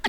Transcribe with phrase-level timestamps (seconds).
[0.00, 0.06] Do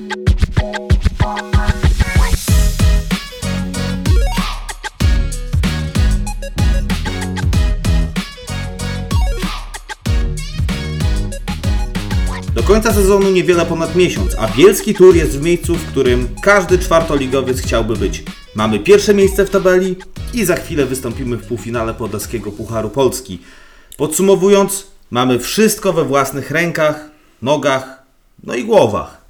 [12.63, 17.62] końca sezonu niewiele ponad miesiąc, a Bielski Tour jest w miejscu, w którym każdy czwartoligowiec
[17.62, 18.23] chciałby być.
[18.55, 19.96] Mamy pierwsze miejsce w tabeli
[20.34, 23.39] i za chwilę wystąpimy w półfinale Podlaskiego Pucharu Polski.
[23.98, 27.10] Podsumowując, mamy wszystko we własnych rękach,
[27.42, 28.04] nogach,
[28.44, 29.21] no i głowach.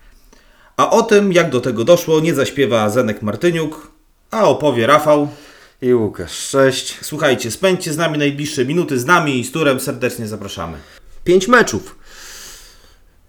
[0.77, 3.91] A o tym, jak do tego doszło, nie zaśpiewa Zenek Martyniuk,
[4.31, 5.27] a opowie Rafał.
[5.81, 6.97] I Łukasz, cześć.
[7.01, 10.77] Słuchajcie, spędźcie z nami najbliższe minuty, z nami i z Turem serdecznie zapraszamy.
[11.23, 11.95] Pięć meczów.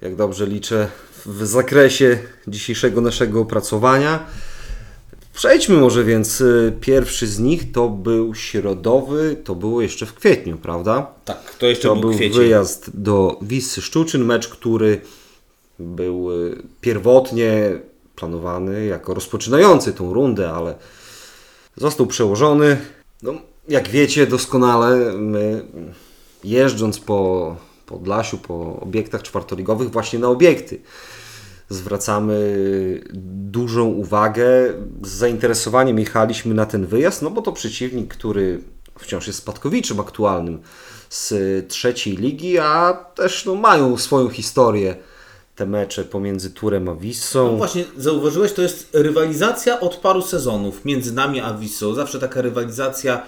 [0.00, 0.88] Jak dobrze liczę,
[1.26, 4.26] w zakresie dzisiejszego naszego opracowania.
[5.34, 6.40] Przejdźmy może więc.
[6.40, 11.06] y, Pierwszy z nich to był środowy, to było jeszcze w kwietniu, prawda?
[11.24, 12.38] Tak, to jeszcze To był był kwiecień.
[12.38, 15.00] wyjazd do Wisy Szczuczyn, mecz, który
[15.82, 17.80] był y, pierwotnie
[18.16, 20.74] planowany jako rozpoczynający tą rundę, ale
[21.76, 22.76] został przełożony.
[23.22, 23.34] No,
[23.68, 25.62] jak wiecie doskonale, my
[26.44, 30.80] jeżdżąc po Podlasiu, po obiektach czwartoligowych, właśnie na obiekty,
[31.68, 32.34] zwracamy
[33.50, 34.44] dużą uwagę.
[35.02, 38.60] Z zainteresowaniem jechaliśmy na ten wyjazd, no bo to przeciwnik, który
[38.98, 40.62] wciąż jest spadkowiczem aktualnym
[41.10, 41.34] z
[41.68, 44.96] trzeciej ligi, a też no, mają swoją historię
[45.62, 47.52] te mecze pomiędzy Turem a Wissą.
[47.52, 51.94] No właśnie, zauważyłeś, to jest rywalizacja od paru sezonów między nami a Wisłą.
[51.94, 53.22] Zawsze taka rywalizacja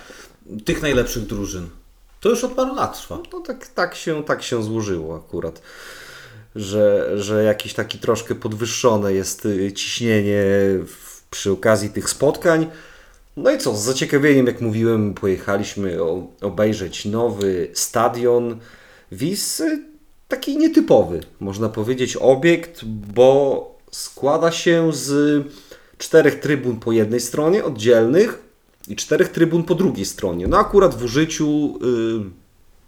[0.65, 1.69] tych najlepszych drużyn.
[2.21, 3.19] To już od paru lat trwa.
[3.33, 5.63] No tak, tak, się, tak się złożyło akurat,
[6.57, 10.45] że, że jakieś takie troszkę podwyższone jest y, ciśnienie
[10.87, 12.67] w, przy okazji tych spotkań.
[13.37, 15.99] No i co, z zaciekawieniem, jak mówiłem, pojechaliśmy
[16.41, 18.59] obejrzeć nowy stadion
[19.13, 19.94] Wisy,
[20.35, 25.43] taki nietypowy, można powiedzieć, obiekt, bo składa się z
[25.99, 28.43] czterech trybun po jednej stronie, oddzielnych,
[28.89, 30.47] i czterech trybun po drugiej stronie.
[30.47, 31.79] No akurat w użyciu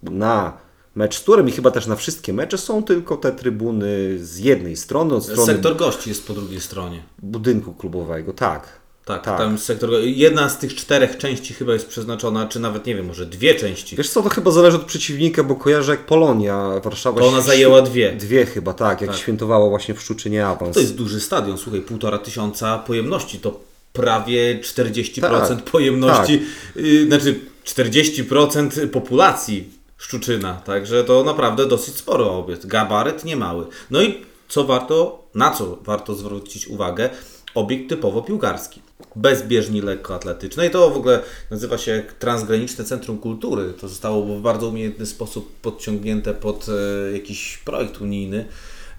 [0.05, 0.59] y, na
[0.95, 4.77] mecz z Turem i chyba też na wszystkie mecze są tylko te trybuny z jednej
[4.77, 7.03] strony, od strony Sektor gości jest po drugiej stronie.
[7.23, 8.69] budynku klubowego, tak.
[9.07, 9.39] Tak, Tak.
[9.39, 13.27] tam sektor Jedna z tych czterech części chyba jest przeznaczona, czy nawet nie wiem, może
[13.27, 13.97] dwie części.
[13.97, 17.21] Wiesz co, to chyba zależy od przeciwnika, bo kojarzę jak Polonia, Warszawa...
[17.21, 18.13] To ona zajęła dwie.
[18.13, 20.75] Dwie chyba, tak, jak świętowała właśnie w Szczuczynie awans.
[20.75, 23.61] To jest duży stadion, słuchaj, półtora tysiąca pojemności, to
[23.93, 26.43] prawie 40% Tak, pojemności,
[26.77, 33.67] y, znaczy 40% populacji Szczuczyna, także to naprawdę dosyć sporo obiekt, gabaryt niemały.
[33.91, 37.11] No i co warto, na co warto zwrócić uwagę,
[37.57, 38.83] obiekt typowo piłkarski,
[39.17, 44.69] bez bieżni lekkoatletycznej, to w ogóle nazywa się Transgraniczne Centrum Kultury, to zostało w bardzo
[44.69, 48.45] umiejętny sposób podciągnięte pod e, jakiś projekt unijny,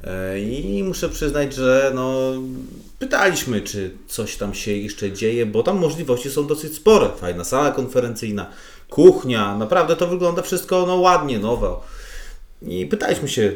[0.03, 2.33] E, I muszę przyznać, że no,
[2.99, 7.09] pytaliśmy, czy coś tam się jeszcze dzieje, bo tam możliwości są dosyć spore.
[7.17, 8.51] Fajna sala konferencyjna,
[8.89, 11.85] kuchnia, naprawdę to wygląda wszystko no, ładnie, nowo.
[12.61, 13.53] I pytaliśmy się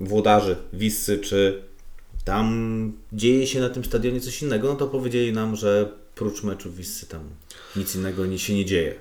[0.00, 1.62] włodarzy Wissy, czy
[2.24, 6.76] tam dzieje się na tym stadionie coś innego, no to powiedzieli nam, że prócz meczów
[6.76, 7.20] Wissy tam
[7.76, 8.94] nic innego się nie dzieje.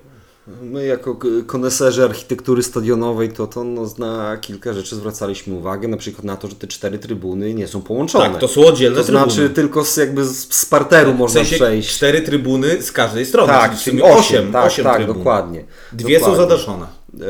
[0.62, 6.24] My jako koneserzy architektury stadionowej to, to no, na kilka rzeczy zwracaliśmy uwagę, na przykład
[6.24, 8.30] na to, że te cztery trybuny nie są połączone.
[8.30, 9.32] Tak, to są oddzielne To trybuny.
[9.32, 11.96] znaczy tylko z, jakby z, parteru W można sensie przejść.
[11.96, 15.16] cztery trybuny z każdej strony, Tak, czyli osiem, osiem, tak, osiem tak, trybun.
[15.18, 15.66] dokładnie.
[15.94, 16.44] Dwie są dokładnie.
[16.50, 16.86] zadaszone.
[17.22, 17.26] E,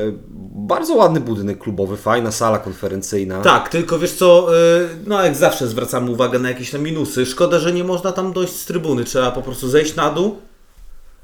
[0.55, 3.41] Bardzo ładny budynek klubowy, fajna sala konferencyjna.
[3.41, 7.25] Tak, tylko wiesz co, y, no jak zawsze zwracamy uwagę na jakieś tam minusy.
[7.25, 9.03] Szkoda, że nie można tam dojść z trybuny.
[9.03, 10.35] Trzeba po prostu zejść na dół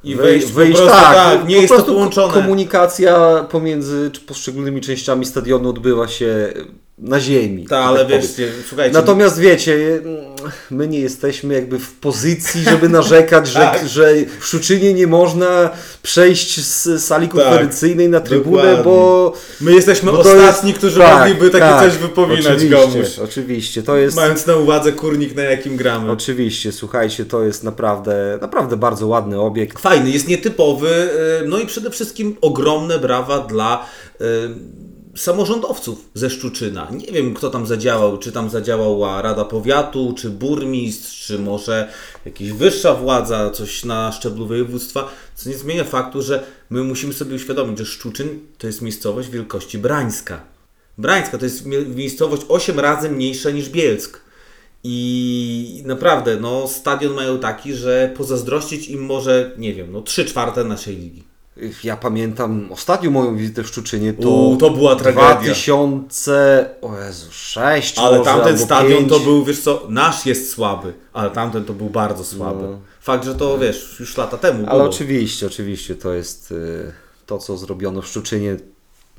[0.04, 2.34] i Wej- wejść, wyjść, po prostu, tak, tak, nie po jest to połączone.
[2.34, 6.54] Komunikacja pomiędzy poszczególnymi częściami stadionu odbywa się
[6.98, 7.64] na ziemi.
[7.68, 8.22] Tak, że ale tak powiem.
[8.22, 10.02] wiesz, słuchajcie, Natomiast wiecie,
[10.72, 13.88] my nie jesteśmy jakby w pozycji, żeby narzekać, że, Tak.
[13.88, 15.70] że w Szczuczynie nie można
[16.04, 18.84] przejść z sali konferencyjnej na trybunę, dokładnie.
[18.84, 19.34] bo...
[19.62, 23.20] my jesteśmy bo ostatni, jest- którzy tak, mogliby takie tak, coś wypominać oczywiście, komuś.
[23.20, 24.16] Oczywiście, to jest...
[24.16, 26.12] Mając na uwadze kurnik, na jakim gramy.
[26.12, 29.80] Oczywiście, słuchajcie, to jest naprawdę, naprawdę bardzo ładny obiekt.
[29.80, 31.10] Fajny, jest nietypowy,
[31.44, 33.86] y, no i przede wszystkim ogromne brawa dla
[34.22, 34.26] y,
[35.18, 36.88] samorządowców ze Szczuczyna.
[36.92, 41.90] Nie wiem, kto tam zadziałał, czy tam zadziałała Rada Powiatu, czy burmistrz, czy może
[42.26, 47.36] jakaś wyższa władza, coś na szczeblu województwa, co nie zmienia faktu, że my musimy sobie
[47.36, 50.42] uświadomić, że Szczuczyn to jest miejscowość wielkości Brańska.
[50.98, 54.20] Brańska to jest mie- miejscowość 8 razy mniejsza niż Bielsk.
[54.84, 60.64] I naprawdę, no, stadion mają taki, że pozazdrościć im może, nie wiem, no, 3 czwarte
[60.64, 61.24] naszej ligi.
[61.84, 65.36] Ja pamiętam ostatnią moją wizytę w Szczuczynie to, U, to była tragedia.
[65.36, 69.10] 2000, o Jezu, 6 Ale może, tamten stadion 5.
[69.10, 72.64] to był, wiesz co, nasz jest słaby, ale tamten to był bardzo słaby.
[72.64, 72.80] No.
[73.02, 74.90] Fakt, że to wiesz, już lata temu Ale było.
[74.90, 76.92] oczywiście, oczywiście to jest y,
[77.26, 78.58] to, co zrobiono w Szczuczynie.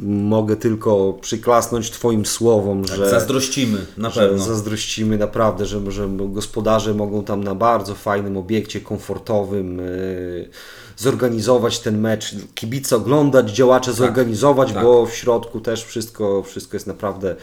[0.00, 4.44] Mogę tylko przyklasnąć Twoim słowom, Tak, że, Zazdrościmy, na że pewno.
[4.44, 10.48] zazdrościmy naprawdę, że, że gospodarze mogą tam na bardzo fajnym obiekcie, komfortowym y,
[10.96, 14.82] zorganizować ten mecz, kibice oglądać, działacze zorganizować, tak.
[14.82, 17.36] bo w środku też wszystko, wszystko jest naprawdę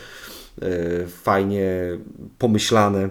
[0.63, 1.71] y, fajnie
[2.37, 3.09] pomyślane.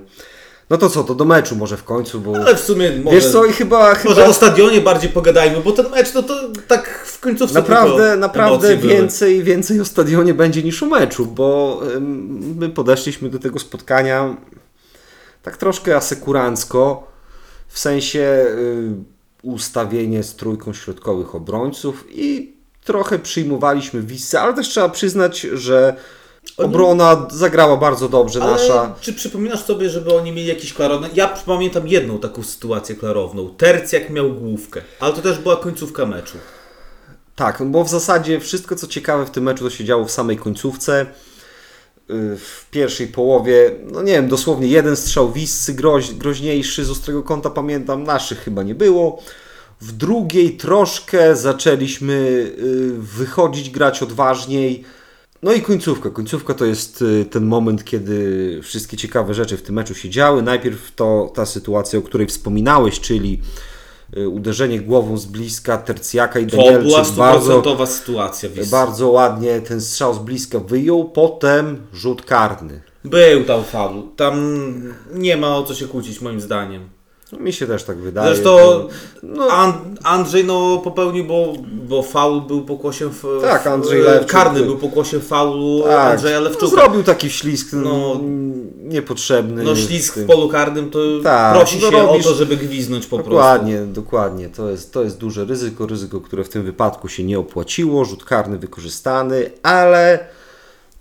[0.71, 3.33] No to co, to do meczu może w końcu, bo Ale w sumie może, wiesz
[3.33, 6.35] co, i chyba, chyba może o stadionie bardziej pogadajmy, bo ten mecz, no to
[6.69, 8.93] tak w końcówce Naprawdę, naprawdę emocje były.
[8.93, 11.81] więcej, więcej o stadionie będzie niż o meczu, bo
[12.57, 14.37] my podeszliśmy do tego spotkania
[15.43, 17.07] tak troszkę asekurancko,
[17.69, 18.93] w sensie y,
[19.43, 25.97] ustawienie z trójką środkowych obrońców i trochę przyjmowaliśmy Wisę, ale też trzeba przyznać, że
[26.57, 28.95] obrona zagrała bardzo dobrze Ale nasza.
[29.01, 31.09] czy przypominasz sobie, żeby oni mieli jakieś klarowne?
[31.15, 33.55] Ja pamiętam jedną taką sytuację klarowną.
[33.57, 36.39] Tercjak miał główkę, ale to też była końcówka meczu.
[37.37, 40.37] Tak, bo w zasadzie wszystko co ciekawe w tym meczu to się działo w samej
[40.37, 41.07] końcówce.
[42.09, 47.23] Yy, W pierwszej połowie, no nie wiem, dosłownie jeden strzał Wissy, groź, groźniejszy z ostrego
[47.23, 49.23] kąta, pamiętam, naszych chyba nie było.
[49.81, 52.15] W drugiej troszkę zaczęliśmy
[52.59, 54.85] yy, wychodzić, grać odważniej.
[55.45, 56.11] No i końcówka.
[56.11, 60.43] Końcówka to jest yy, ten moment, kiedy wszystkie ciekawe rzeczy w tym meczu się działy.
[60.43, 63.41] Najpierw to ta sytuacja, o której wspominałeś, czyli
[64.17, 68.49] yy, uderzenie głową z bliska Tercjaka i To była Danielczyk stuprocentowa sytuacja.
[68.49, 68.67] Wisły.
[68.67, 72.81] bardzo ładnie ten strzał z bliska wyjął, potem rzut karny.
[73.05, 74.03] Był tam faul.
[74.17, 74.65] Tam
[75.15, 76.94] nie ma o co się kłócić moim zdaniem.
[77.39, 78.35] No, Mi się też tak wydaje.
[78.35, 78.59] Zresztą
[79.23, 84.31] No, An- Andrzej no popełnił, bo, bo faul był pokłosiem w, Tak, Andrzej w, Lewczuk.
[84.31, 86.67] karny był pokłosiem faulu tak, Andrzeja no, Lewczuka.
[86.67, 88.21] zrobił taki ślizg no, No.
[88.83, 89.63] niepotrzebny.
[89.65, 93.07] No ślizg w polu karnym to Tak, prosi no się robisz- o to, żeby gwiznąć
[93.07, 93.31] po prostu.
[93.31, 94.49] Dokładnie, dokładnie.
[94.49, 98.05] To jest, to jest duże ryzyko, ryzyko, które w tym wypadku się nie opłaciło.
[98.05, 100.19] Rzut karny wykorzystany, ale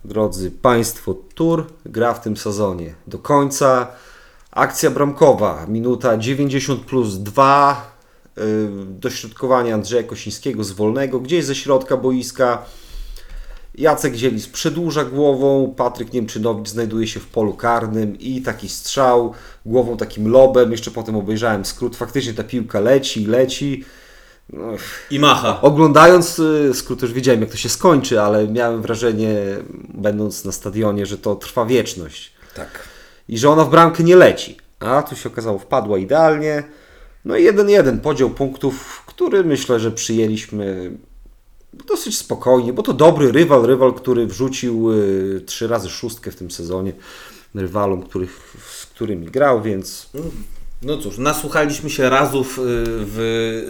[0.04, 3.86] drodzy Państwo, Tur gra w tym sezonie do końca.
[4.54, 7.94] Akcja bramkowa, minuta 90 plus 2.
[8.36, 8.42] Yy,
[8.86, 12.62] dośrodkowanie Andrzeja Kosińskiego z wolnego, gdzieś ze środka boiska.
[13.74, 19.34] Jacek Zielis przedłuża głową, Patryk Niemczynowicz znajduje się w polu karnym i taki strzał
[19.66, 23.84] głową takim lobem, jeszcze potem obejrzałem skrót, faktycznie ta piłka leci, leci.
[24.52, 24.64] No,
[25.10, 25.60] I macha.
[25.60, 29.36] oglądając y, skrót już wiedziałem jak to się skończy, ale miałem wrażenie,
[29.94, 32.93] będąc na stadionie, że to trwa wieczność Tak.
[33.28, 34.56] I że ona w bramkę nie leci.
[34.80, 36.62] A tu się okazało, wpadła idealnie.
[37.24, 40.92] No i jeden jeden podział punktów, który myślę, że przyjęliśmy
[41.72, 46.50] dosyć spokojnie, bo to dobry rywal, rywal, który wrzucił y, trzy razy szóstkę w tym
[46.50, 46.92] sezonie
[47.54, 50.10] rywalom, których, z którymi grał, więc
[50.84, 53.18] No cóż, nasłuchaliśmy się razów y, w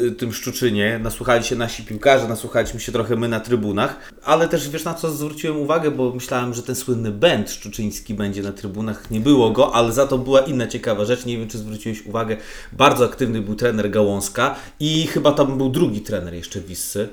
[0.02, 4.68] y, tym Szczuczynie, nasłuchali się nasi piłkarze, nasłuchaliśmy się trochę my na trybunach, ale też
[4.68, 9.10] wiesz na co zwróciłem uwagę, bo myślałem, że ten słynny band szczuczyński będzie na trybunach,
[9.10, 12.36] nie było go, ale za to była inna ciekawa rzecz, nie wiem czy zwróciłeś uwagę,
[12.72, 17.08] bardzo aktywny był trener Gałązka i chyba tam był drugi trener jeszcze Wissy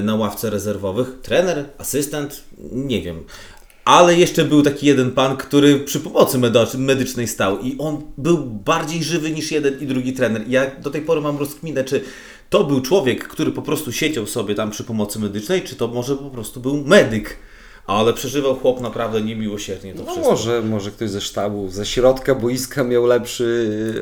[0.00, 3.24] y, na ławce rezerwowych, trener, asystent, nie wiem,
[3.86, 6.38] ale jeszcze był taki jeden pan, który przy pomocy
[6.78, 10.44] medycznej stał i on był bardziej żywy niż jeden i drugi trener.
[10.48, 12.04] Ja do tej pory mam rozkminę, czy
[12.50, 16.16] to był człowiek, który po prostu siedział sobie tam przy pomocy medycznej, czy to może
[16.16, 17.36] po prostu był medyk.
[17.86, 20.30] Ale przeżywał chłop naprawdę niemiłosiernie to no wszystko.
[20.30, 23.44] może, może ktoś ze sztabu, ze środka boiska miał lepszy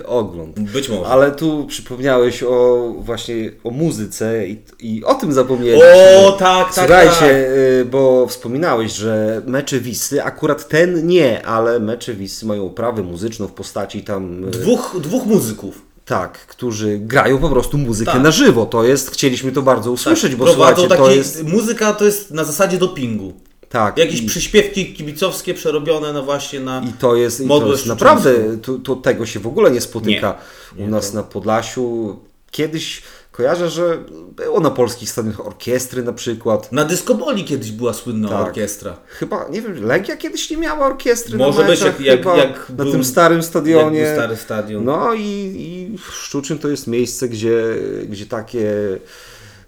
[0.03, 0.61] y, ogląd.
[0.61, 1.07] Być może.
[1.07, 5.87] Ale tu przypomniałeś o właśnie o muzyce i, i o tym zapomnieliśmy.
[6.26, 7.31] O, tak, tak, Słuchajcie, tak.
[7.31, 13.47] y, bo wspominałeś, że mecze Wisy, akurat ten nie, ale mecze Wisy mają oprawę muzyczną
[13.47, 15.83] w postaci tam, y, Dwóch, dwóch muzyków.
[16.05, 18.23] tak, którzy grają po prostu muzykę Tak.
[18.23, 18.67] na żywo.
[18.67, 22.45] To jest, chcieliśmy to bardzo usłyszeć, bo Prowadzą słuchajcie, to jest, Muzyka to jest na
[22.45, 23.33] zasadzie dopingu.
[23.75, 23.99] Tak.
[23.99, 26.83] Jakieś i- przyśpiewki kibicowskie przerobione na właśnie na...
[26.88, 30.38] I to jest, i to jest naprawdę, to, to tego się w ogóle nie spotyka
[30.76, 32.16] Nie, u nas na Podlasiu.
[32.50, 33.02] Kiedyś
[33.33, 33.99] kojarzę, że
[34.37, 36.73] było na polskich stadionach orkiestry na przykład.
[36.73, 38.47] Na Dyskoboli kiedyś była słynna Tak.
[38.47, 38.97] orkiestra.
[39.07, 42.37] Chyba, nie wiem, Legia kiedyś nie miała orkiestry Może na być, meczach, jak- jak- chyba
[42.37, 43.99] jak na był- tym starym stadionie.
[43.99, 44.85] Jak był stary stadion.
[44.85, 45.21] No i,
[45.57, 47.64] i Szczuczyn to jest miejsce, gdzie,
[48.09, 48.73] gdzie takie,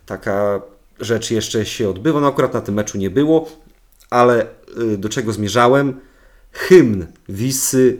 [0.07, 0.61] taka
[1.01, 2.21] rzecz jeszcze się odbywa.
[2.21, 3.49] No akurat na tym meczu nie było,
[4.11, 4.47] ale
[4.93, 6.01] y, do czego zmierzałem?
[6.53, 7.99] Hymn Wisy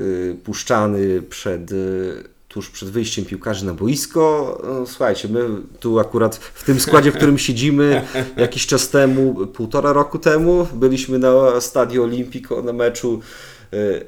[0.00, 4.58] y, puszczany przed y, tuż przed wyjściem piłkarzy na boisko.
[4.64, 5.40] No, słuchajcie, my
[5.80, 8.02] tu akurat w tym składzie, w którym siedzimy,
[8.36, 13.20] jakiś czas temu, półtora roku temu, byliśmy na Stadio Olimpico na meczu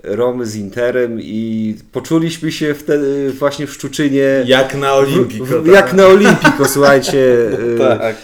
[0.02, 5.44] Romy z Interem i poczuliśmy się wtedy właśnie w Szczuczynie Jak na Olimpiko.
[5.46, 5.66] tak.
[5.66, 7.36] jak na Olimpico, słuchajcie.
[7.78, 8.16] Tak.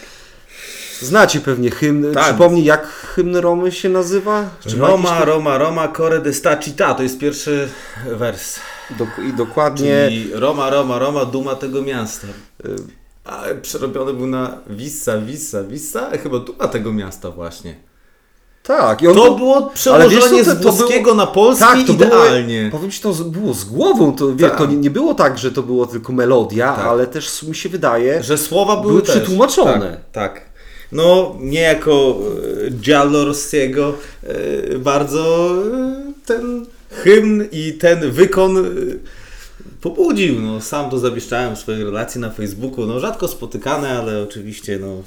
[1.05, 2.15] Znacie pewnie hymn.
[2.15, 2.25] Tak.
[2.25, 4.45] Przypomnij, jak hymn Romy się nazywa?
[4.61, 7.69] Czy jakiś Roma, Roma, Roma, Core de sta città, to jest pierwszy
[8.07, 8.59] wers.
[8.99, 10.05] Dok- I dokładnie.
[10.09, 12.27] Czyli Roma, Roma, Roma, duma tego miasta.
[13.25, 17.75] A przerobiony był na Wissa, Wissa, Wissa, chyba duma tego miasta właśnie.
[18.63, 22.59] Tak, i on To był- było ale przełożenie z włoskiego na polski tak, to idealnie.
[22.61, 24.13] Było, powiem Ci, to było z głową.
[24.17, 24.59] To, wie, Tak.
[24.59, 26.85] to nie, nie było tak, że to było tylko melodia, Tak.
[26.87, 29.11] ale też mi się wydaje, Że słowa były, były też.
[29.17, 30.01] przetłumaczone.
[30.13, 30.54] Tak, tak.
[30.93, 32.21] No, mnie jako
[32.67, 38.65] e, Giallo Rossiego e, bardzo e, ten hymn i ten wykon
[39.81, 40.41] pobudził.
[40.41, 42.87] No, sam to zawieszczałem w swojej relacji na Facebooku.
[42.87, 45.03] No, rzadko spotykane, ale oczywiście no,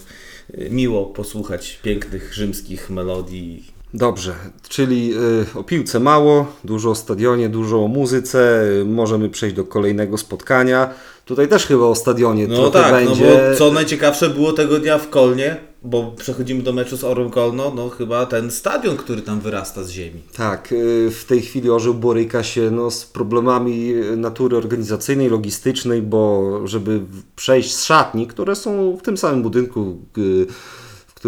[0.70, 3.77] miło posłuchać pięknych rzymskich melodii.
[3.94, 4.36] Dobrze,
[4.70, 5.14] czyli
[5.56, 8.64] y, o piłce mało, dużo o stadionie, dużo o muzyce.
[8.82, 10.90] y, Możemy przejść do kolejnego spotkania.
[11.26, 13.26] Tutaj też chyba o stadionie No trochę tak, będzie.
[13.26, 17.30] no bo co najciekawsze było tego dnia w Kolnie, bo przechodzimy do meczu z Orłem
[17.30, 20.22] Kolno, no chyba ten stadion, który tam wyrasta z ziemi.
[20.36, 26.52] Tak, y, w tej chwili Orzeł boryka się no, z problemami natury organizacyjnej, logistycznej, bo
[26.68, 27.02] żeby
[27.36, 29.98] przejść z szatni, które są w tym samym budynku,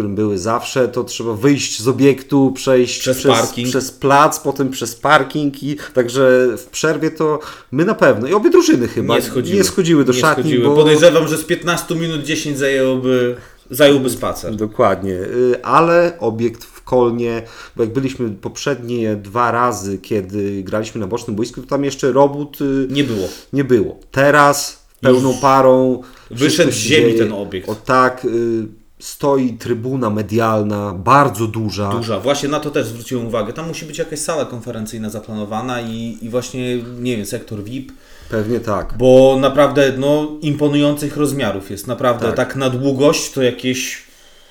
[0.00, 3.68] którym były zawsze, to trzeba wyjść z obiektu, przejść Przez przez, parking.
[3.68, 7.38] przez plac, potem przez parking i także w przerwie to
[7.72, 10.64] my na pewno i obie drużyny chyba nie schodziły, nie schodziły do Nie szatni, schodziły.
[10.64, 13.36] bo Podejrzewam, że z 15 minut 10 zająłby,
[13.70, 14.54] zająłby spacer.
[14.56, 17.42] Dokładnie, y, ale obiekt w Kolnie,
[17.76, 22.60] bo jak byliśmy poprzednie dwa razy, kiedy graliśmy na bocznym boisku, to tam jeszcze robót
[22.60, 23.28] y, Nie było.
[23.52, 23.98] nie było.
[24.10, 27.18] Teraz pełną parą wyszedł z ziemi dzieje.
[27.18, 27.68] ten obiekt.
[27.68, 31.90] O tak, y, stoi trybuna medialna, bardzo duża.
[31.90, 32.20] Duża.
[32.20, 33.52] Właśnie na to też zwróciłem uwagę.
[33.52, 37.92] Tam musi być jakaś sala konferencyjna zaplanowana i, i właśnie, nie wiem, sektor VIP,
[38.30, 38.94] Pewnie tak.
[38.98, 41.86] bo naprawdę no, imponujących rozmiarów jest.
[41.86, 42.36] Naprawdę Tak.
[42.36, 44.02] tak, na długość to jakieś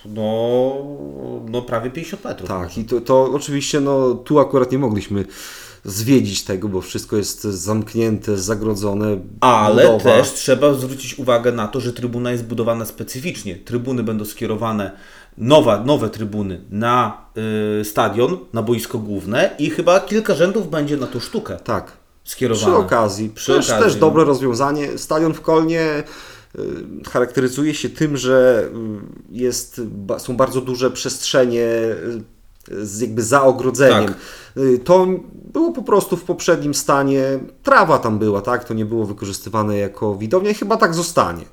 [0.05, 0.73] no,
[1.49, 2.49] no prawie 50 metrów.
[2.49, 5.25] Tak, i to, to oczywiście no, tu akurat nie mogliśmy
[5.85, 9.17] zwiedzić tego, bo wszystko jest zamknięte, zagrodzone.
[9.41, 10.03] Ale budowa.
[10.03, 13.55] też trzeba zwrócić uwagę na to, że trybuna jest budowana specyficznie.
[13.55, 14.91] Trybuny będą skierowane,
[15.37, 17.21] nowa, nowe trybuny na
[17.81, 21.91] y, stadion, na boisko główne i chyba kilka rzędów będzie na tą sztukę Tak.
[22.23, 22.71] skierowane.
[22.71, 23.29] Przy okazji.
[23.29, 23.99] Przy też, okazji, też no.
[23.99, 24.97] dobre rozwiązanie.
[24.97, 26.03] Stadion w Kolnie
[26.59, 26.61] y,
[27.09, 28.69] charakteryzuje się tym, że
[29.31, 29.81] y, jest,
[30.17, 32.38] są bardzo duże przestrzenie y,
[32.83, 34.05] z jakby za ogrodzeniem.
[34.05, 34.17] Tak.
[34.57, 35.07] Y, To
[35.53, 37.23] było po prostu w poprzednim stanie,
[37.63, 38.63] trawa tam była, tak?
[38.63, 41.43] To nie było wykorzystywane jako widownia i chyba tak zostanie.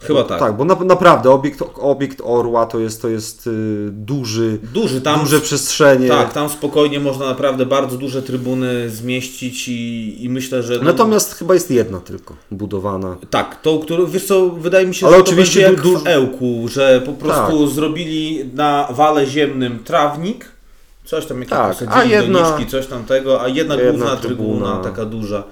[0.00, 0.38] Chyba tak.
[0.38, 3.50] Tak, bo na, naprawdę obiekt, obiekt Orła to jest, to jest y,
[3.92, 5.20] duży, Duży tam.
[5.20, 6.08] duże przestrzenie.
[6.08, 10.78] Tak, tam spokojnie można naprawdę bardzo duże trybuny zmieścić i, i myślę, że.
[10.78, 13.16] No, Natomiast chyba jest jedna tylko budowana.
[13.30, 16.02] Tak, tą, którą, wiesz co, wydaje mi się, Ale że oczywiście to będzie jak duż-
[16.02, 20.53] w Ełku, że po prostu zrobili na wale ziemnym trawnik,
[21.04, 24.70] coś tam, jakieś Tak, a jedna- doniczki, coś tam tego, a jedna, jedna główna trybuna.
[24.70, 25.44] trybuna, taka duża.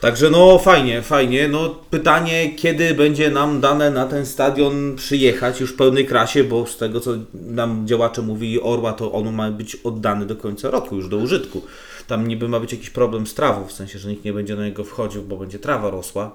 [0.00, 1.48] Także no fajnie, fajnie.
[1.48, 6.66] No pytanie, kiedy będzie nam dane na ten stadion przyjechać już w pełnej krasie, bo
[6.66, 10.96] z tego co nam działacze mówili Orła, to on ma być oddany do końca roku
[10.96, 11.62] już do użytku.
[12.06, 14.64] Tam niby ma być jakiś problem z trawą, w sensie, że nikt nie będzie na
[14.64, 16.30] niego wchodził, bo będzie trawa rosła.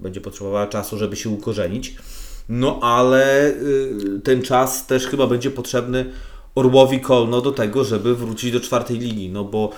[0.00, 1.94] Będzie potrzebowała czasu, żeby się ukorzenić.
[2.48, 6.06] No ale y, ten czas też chyba będzie potrzebny
[6.54, 9.70] Orłowi Kolno do tego, żeby wrócić do czwartej ligi, no bo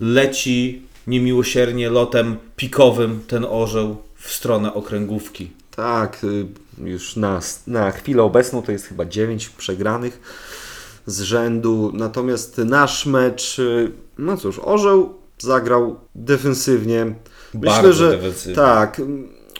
[0.00, 5.50] leci niemiłosiernie lotem pikowym ten orzeł w stronę okręgówki.
[5.76, 6.46] Tak, y,
[6.84, 10.20] już na, na chwilę obecną to jest chyba 9 przegranych
[11.06, 11.90] z rzędu.
[11.94, 17.14] Natomiast nasz mecz, y, no cóż, Orzeł zagrał defensywnie.
[17.54, 18.54] Bardzo że defensywnie.
[18.54, 19.00] tak.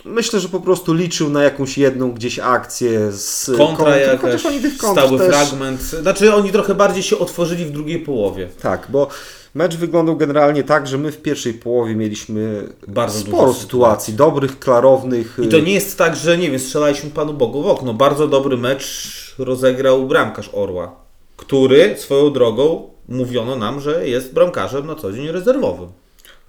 [0.05, 4.61] Myślę, że po prostu liczył na jakąś jedną gdzieś akcję z Kontra kontrą, jakaś, oni
[4.61, 5.81] tych stały też, fragment.
[5.81, 8.49] Znaczy oni trochę bardziej się otworzyli w drugiej połowie.
[8.63, 9.09] Tak, bo
[9.55, 15.39] mecz wyglądał generalnie tak, że my w pierwszej połowie mieliśmy Bardzo sporo sytuacji, dobrych, klarownych.
[15.43, 17.95] I to nie jest tak, że nie wiem, strzelaliśmy Panu Bogu w okno.
[17.95, 20.95] Bardzo dobry mecz rozegrał bramkarz Orła,
[21.37, 25.89] który swoją drogą mówiono nam, że jest bramkarzem na co dzień rezerwowym.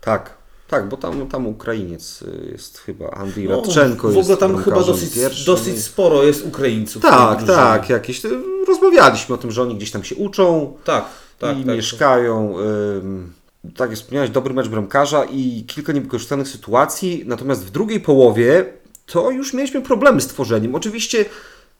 [0.01, 0.40] Tak,
[0.71, 4.07] tak, bo tam, tam Ukrainiec y, jest chyba Andrii No, Radczenko.
[4.07, 5.45] w jest ogóle tam chyba dosyć, pierwszym.
[5.45, 7.01] dosyć sporo jest Ukraińców.
[7.03, 8.25] w Tak, tak, jakieś.
[8.25, 8.29] y,
[8.67, 11.05] Rozmawialiśmy o tym, że oni gdzieś tam się uczą Tak,
[11.39, 11.75] tak, i tak.
[11.75, 12.55] mieszkają.
[12.97, 13.33] ym,
[13.77, 18.65] tak jak wspomniałeś, dobry mecz bramkarza i kilka niewykorzystanych sytuacji, natomiast w drugiej połowie
[19.05, 20.75] to już mieliśmy problemy z tworzeniem.
[20.75, 21.25] Oczywiście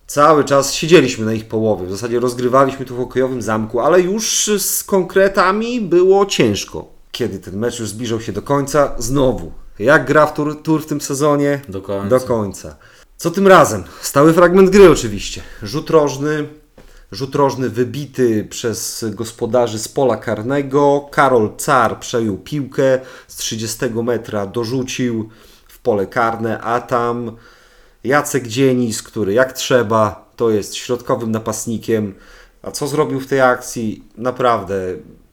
[0.08, 4.50] cały czas siedzieliśmy na ich połowie, w zasadzie rozgrywaliśmy to w hokejowym zamku, ale już
[4.60, 7.01] z konkretami było ciężko.
[7.12, 10.86] Kiedy ten mecz już zbliżał się do końca, znowu, jak gra w tur, tur w
[10.86, 11.62] tym sezonie?
[11.70, 12.10] Do końca.
[12.10, 12.76] Do końca.
[13.18, 13.84] Co tym razem?
[14.02, 15.42] Stały fragment gry oczywiście.
[15.64, 16.48] Rzut rożny,
[17.12, 21.08] rzut rożny wybity przez gospodarzy z pola karnego.
[21.12, 25.30] Karol Car przejął piłkę z 30 metra, dorzucił
[25.68, 27.32] w pole karne, a tam
[28.04, 32.16] Jacek Dzienis, który jak trzeba, to jest środkowym napastnikiem.
[32.62, 34.04] A co zrobił w tej akcji?
[34.18, 34.76] Naprawdę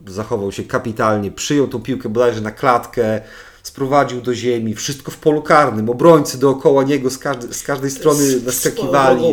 [0.07, 3.21] zachował się kapitalnie, przyjął tą piłkę bodajże na klatkę,
[3.63, 8.41] sprowadził do ziemi, wszystko w polu karnym, obrońcy dookoła niego z, każdy, z każdej strony
[8.45, 9.23] naskakiwali.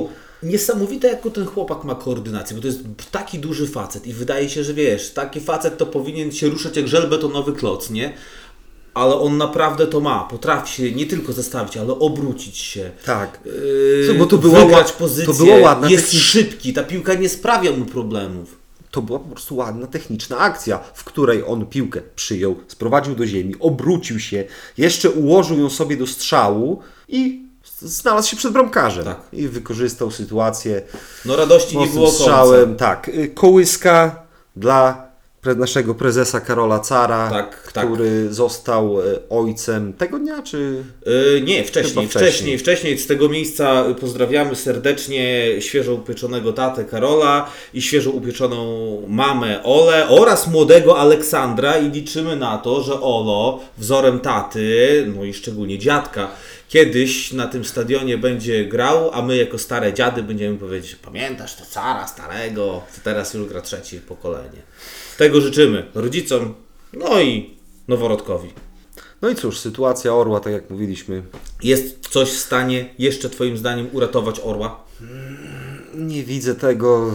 [0.43, 2.81] Niesamowite, jaką ten chłopak ma koordynację, bo to jest
[3.11, 6.89] taki duży facet i wydaje się, że wiesz, taki facet to powinien się ruszać jak
[6.89, 8.13] żelbetonowy kloc, nie?
[8.95, 10.29] Ale on naprawdę to ma.
[10.31, 12.91] Potrafi się nie tylko zastawić, ale obrócić się.
[13.05, 13.41] Tak.
[14.09, 15.27] Yy, bo to było wygrać pozycję.
[15.27, 18.66] to było ładne, Jest szybki, ta piłka nie sprawia mu problemów.
[18.97, 23.55] To była po prostu ładna techniczna akcja, w której on piłkę przyjął, sprowadził do ziemi,
[23.61, 24.45] obrócił się,
[24.79, 27.47] jeszcze ułożył ją sobie do strzału i
[27.81, 29.05] znalazł się przed bramkarzem.
[29.05, 29.21] Tak.
[29.33, 30.83] I wykorzystał sytuację
[31.25, 32.19] No radości nie było końca.
[32.19, 32.77] strzałem.
[32.77, 34.23] Tak, y, kołyska
[34.57, 35.06] dla
[35.55, 37.87] naszego prezesa Karola Cara, Tak, tak.
[37.87, 40.83] który został y, ojcem tego dnia, czy...
[41.07, 42.59] Yy, nie, wcześniej, wcześniej, wcześniej.
[42.59, 42.99] wcześniej.
[42.99, 50.47] Z tego miejsca pozdrawiamy serdecznie świeżo upieczonego tatę Karola i świeżo upieczoną mamę Olę oraz
[50.49, 56.29] młodego Aleksandra i liczymy na to, że Olo wzorem taty, no i szczególnie dziadka,
[56.69, 61.67] kiedyś na tym stadionie będzie grał, a my jako stare dziady będziemy powiedzieć, pamiętasz to
[61.67, 64.63] cara starego, to teraz już gra trzecie pokolenie.
[65.19, 66.55] Tego życzymy rodzicom,
[66.93, 67.51] no i
[67.89, 68.49] noworodkowi.
[69.23, 71.23] No i cóż, sytuacja Orła, tak jak mówiliśmy,
[71.63, 74.85] Jest coś w stanie jeszcze Twoim zdaniem uratować Orła?
[75.95, 77.15] Nie widzę tego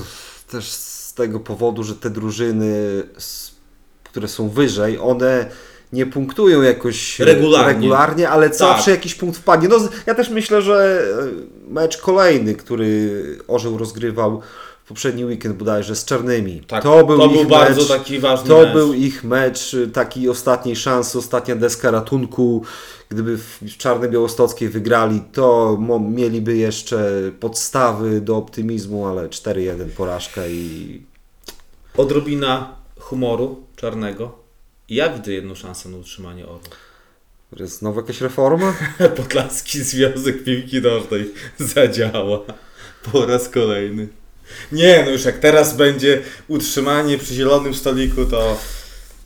[0.52, 3.04] też z tego powodu, że te drużyny,
[4.04, 5.50] które są wyżej, one
[5.94, 7.74] nie punktują jakoś Regularnie.
[7.74, 8.58] regularnie ale Tak.
[8.58, 9.68] zawsze jakiś punkt wpadnie.
[9.68, 11.02] No, ja też myślę, że
[11.68, 14.42] e, mecz kolejny, który Orzeł rozgrywał
[14.92, 16.62] poprzedni weekend bodajże z Czarnymi.
[16.68, 18.74] Tak, to był, to ich był mecz, bardzo taki ważny To mecz.
[18.74, 22.64] był ich mecz y, takiej ostatniej szansy, ostatnia deska ratunku.
[23.10, 25.78] Gdyby w Czarnej Białostockiej wygrali, to
[26.10, 31.02] mieliby jeszcze podstawy do optymizmu, ale 4-1 porażka i
[31.98, 34.36] Odrobina humoru czarnego.
[34.90, 36.60] Ja widzę jedną szansę na utrzymanie Orła.
[37.60, 38.74] jest znowu jakaś reforma?
[39.18, 42.40] Podlaski Związek Piłki Nożnej zadziała
[43.12, 44.08] po raz kolejny.
[44.72, 48.58] Nie, no już jak teraz będzie utrzymanie przy zielonym stoliku, to,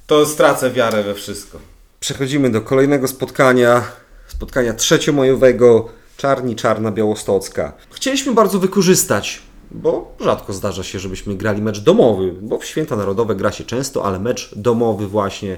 [0.07, 1.59] to stracę wiarę we wszystko.
[1.99, 3.83] Przechodzimy do kolejnego spotkania,
[4.27, 7.73] spotkania trzeciomajowego Czarni Czarna Białostocka.
[7.91, 13.35] Chcieliśmy bardzo wykorzystać, bo rzadko zdarza się, żebyśmy grali mecz domowy, bo w święta narodowe
[13.35, 15.57] gra się często, ale mecz domowy właśnie,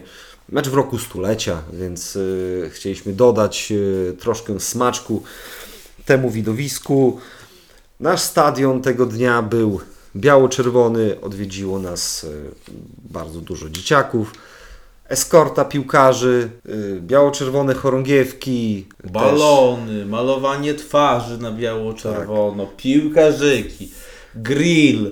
[0.49, 5.23] mecz w roku stulecia, więc y, chcieliśmy dodać y, troszkę smaczku
[6.06, 7.19] temu widowisku.
[7.99, 9.79] Nasz stadion tego dnia był
[10.15, 12.51] biało-czerwony, odwiedziło nas y,
[13.10, 14.33] bardzo dużo dzieciaków
[15.10, 23.91] eskorta piłkarzy, y, biało-czerwone chorągiewki, też- Balony, malowanie twarzy na biało-czerwono, piłkarzyki,
[24.36, 25.12] grill,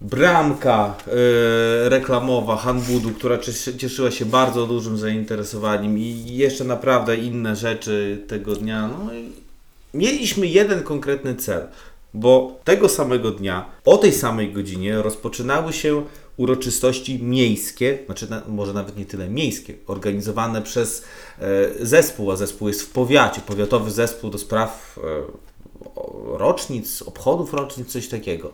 [0.00, 7.56] bramka e, reklamowa Hanbudu, która cieszy- cieszyła się bardzo dużym zainteresowaniem i jeszcze naprawdę inne
[7.56, 8.88] rzeczy tego dnia.
[8.88, 9.32] No i
[9.94, 11.66] mieliśmy jeden konkretny cel,
[12.14, 16.04] bo tego samego dnia, o tej samej godzinie rozpoczynały się
[16.36, 21.04] uroczystości miejskie, znaczy na, może nawet nie tyle miejskie, organizowane przez
[21.38, 25.02] e, zespół, a zespół jest w powiacie, powiatowy zespół do spraw e,
[26.38, 28.52] rocznic, obchodów rocznic, coś takiego.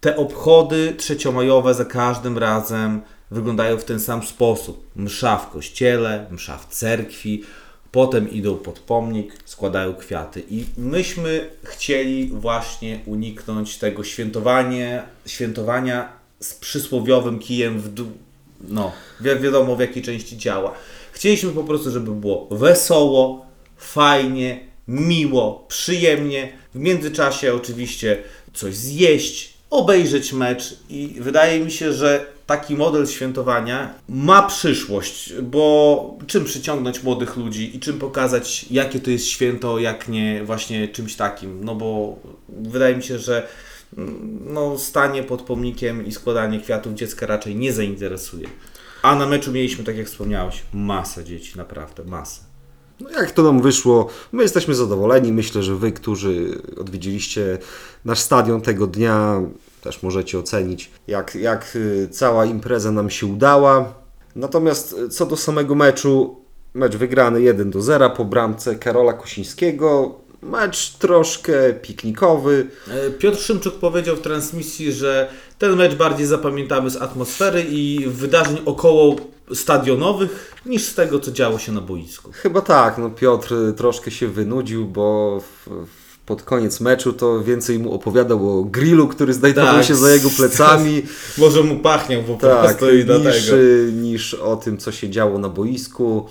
[0.00, 4.86] Te obchody trzeciomajowe za każdym razem wyglądają w ten sam sposób.
[4.96, 7.42] Msza w kościele, msza w cerkwi,
[7.94, 10.42] potem idą pod pomnik, składają kwiaty.
[10.50, 16.08] I myśmy chcieli właśnie uniknąć tego świętowania, świętowania
[16.40, 18.06] z przysłowiowym kijem w dół.
[18.68, 20.72] No, wi- wiadomo w jakiej części ciała.
[21.12, 26.52] Chcieliśmy po prostu, żeby było wesoło, fajnie, miło, przyjemnie.
[26.74, 28.18] W międzyczasie oczywiście
[28.54, 36.18] coś zjeść, obejrzeć mecz i wydaje mi się, że taki model świętowania ma przyszłość, bo
[36.26, 41.16] czym przyciągnąć młodych ludzi i czym pokazać, jakie to jest święto, jak nie właśnie czymś
[41.16, 41.64] takim.
[41.64, 42.16] No bo
[42.48, 43.48] wydaje mi się, że
[43.98, 48.48] mm, no, stanie pod pomnikiem i składanie kwiatów dziecka raczej nie zainteresuje.
[49.02, 52.40] A na meczu mieliśmy, tak jak wspomniałeś, masę dzieci, naprawdę, masę.
[53.00, 55.32] No jak to nam wyszło, my jesteśmy zadowoleni.
[55.32, 57.58] Myślę, że wy, którzy odwiedziliście
[58.04, 59.42] nasz stadion tego dnia,
[59.84, 63.94] też możecie ocenić, jak, jak y, cała impreza nam się udała.
[64.36, 66.36] Natomiast y, co do samego meczu,
[66.74, 70.18] mecz wygrany 1 do 0 po bramce Karola Kosińskiego.
[70.42, 72.66] Mecz troszkę piknikowy.
[72.88, 78.58] E, Piotr Szymczuk powiedział w transmisji, że ten mecz bardziej zapamiętamy z atmosfery i wydarzeń
[78.64, 79.16] około
[79.54, 82.32] stadionowych niż z tego, co działo się na boisku.
[82.32, 87.78] Chyba tak, no Piotr troszkę się wynudził, bo w, w, pod koniec meczu to więcej
[87.78, 89.84] mu opowiadał o grillu, który znajdował Tak.
[89.84, 91.02] się za jego plecami.
[91.38, 93.52] Może mu pachniał po tak, prostu i niż,
[93.92, 96.26] niż o tym, co się działo na boisku.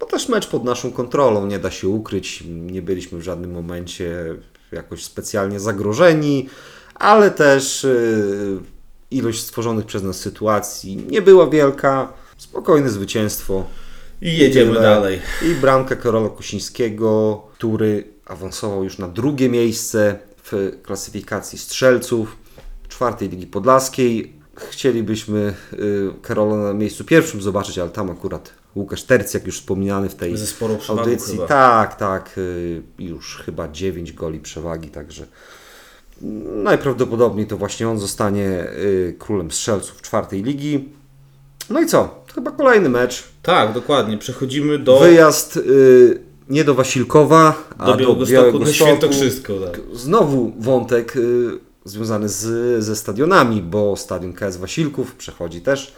[0.00, 2.44] Bo też mecz pod naszą kontrolą, nie da się ukryć.
[2.46, 4.34] Nie byliśmy w żadnym momencie
[4.72, 6.48] jakoś specjalnie zagrożeni,
[6.94, 8.58] ale też y,
[9.10, 12.12] ilość stworzonych przez nas sytuacji nie była wielka.
[12.36, 13.64] Spokojne zwycięstwo.
[14.22, 14.82] I jedziemy Tyle.
[14.82, 15.20] dalej.
[15.42, 22.36] I bramka Karola Kusińskiego, który awansował już na drugie miejsce w klasyfikacji strzelców
[22.88, 24.32] czwartej Ligi Podlaskiej.
[24.56, 30.14] Chcielibyśmy y, Karola na miejscu pierwszym zobaczyć, ale tam akurat Łukasz Tercjak, już wspomniany w
[30.14, 30.34] tej
[30.88, 31.34] audycji.
[31.34, 31.46] chyba.
[31.46, 35.26] Tak, tak, y, już chyba 9 goli przewagi, także
[36.62, 40.88] najprawdopodobniej to właśnie on zostanie y, królem strzelców czwartej ligi.
[41.70, 42.24] No i co?
[42.34, 43.24] Chyba kolejny mecz.
[43.42, 44.18] Tak, dokładnie.
[44.18, 48.74] Przechodzimy do, Wyjazd y, nie do Wasilkowa, a do do Białegostoku Białego na Stoku.
[48.74, 49.52] Świętokrzysko.
[49.54, 49.80] Tak.
[49.92, 55.94] Znowu wątek y, związany z, ze stadionami, bo stadion KS Wasilków przechodzi też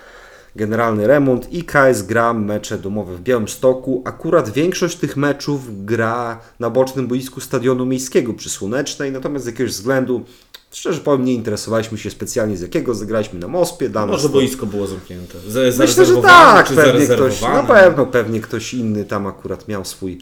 [0.57, 4.03] generalny remont i KS gra mecze domowe w Białymstoku.
[4.05, 9.73] Akurat większość tych meczów gra na bocznym boisku stadionu miejskiego przy Słonecznej, natomiast z jakiegoś
[9.73, 10.25] względu,
[10.73, 13.89] szczerze powiem, nie interesowaliśmy się specjalnie z jakiego, zagraliśmy na Mospie.
[13.89, 15.39] Dla nas Może to- boisko było zamknięte.
[15.49, 20.19] Z, Myślę, że tak, pewnie ktoś, na pewno pewnie ktoś inny tam akurat miał swój,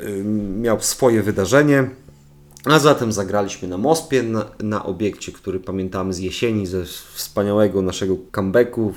[0.00, 0.24] y,
[0.60, 1.90] miał swoje wydarzenie.
[2.64, 8.16] A zatem zagraliśmy na Mospie, na, na obiekcie, który pamiętamy z jesieni, ze wspaniałego naszego
[8.34, 8.94] comebacku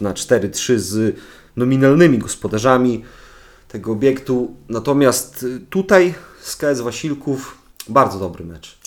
[0.00, 1.16] na 4-3 z
[1.56, 3.04] nominalnymi gospodarzami
[3.68, 4.54] tego obiektu.
[4.68, 8.78] Natomiast y, tutaj z KS Wasilków bardzo dobry mecz.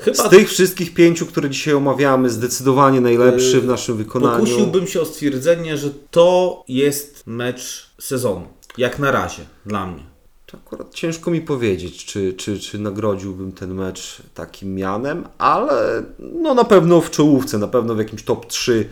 [0.00, 4.44] Chyba Z tych wszystkich pięciu, które dzisiaj omawiamy, zdecydowanie najlepszy w naszym wykonaniu.
[4.44, 8.46] pokusiłbym się o stwierdzenie, że to jest mecz sezonu.
[8.78, 10.02] Jak na razie, dla mnie.
[10.50, 16.54] To akurat ciężko mi powiedzieć, czy, czy, czy nagrodziłbym ten mecz takim mianem, ale no
[16.54, 18.88] na pewno w czołówce, na pewno w jakimś top 3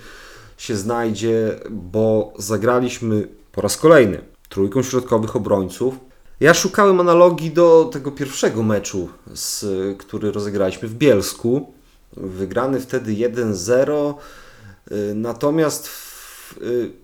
[0.59, 5.95] się znajdzie, bo zagraliśmy po raz kolejny trójką środkowych obrońców.
[6.41, 9.65] Ja szukałem analogii do tego pierwszego meczu, z,
[9.99, 11.73] który rozegraliśmy w Bielsku.
[12.17, 14.15] Wygrany wtedy 1-0.
[14.93, 16.08] y, Natomiast w,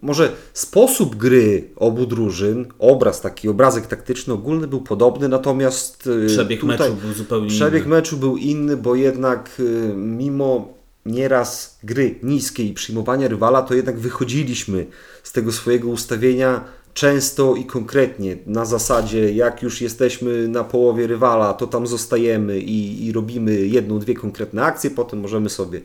[0.03, 6.61] może sposób gry obu drużyn, obraz, taki obrazek taktyczny ogólny był podobny, natomiast y, Przebieg
[6.61, 7.97] tutaj meczu był zupełnie przebieg inny.
[7.97, 10.75] meczu był inny, bo jednak y, mimo
[11.07, 14.87] nieraz gry niskiej i przyjmowania rywala, to jednak wychodziliśmy
[15.23, 21.53] z tego swojego ustawienia często i konkretnie, na zasadzie jak już jesteśmy na połowie rywala,
[21.53, 25.81] to tam zostajemy i, i robimy jedną, dwie konkretne akcje, potem możemy sobie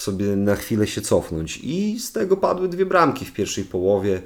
[0.00, 1.60] sobie na chwilę się cofnąć.
[1.62, 4.22] I z tego padły dwie bramki w pierwszej połowie.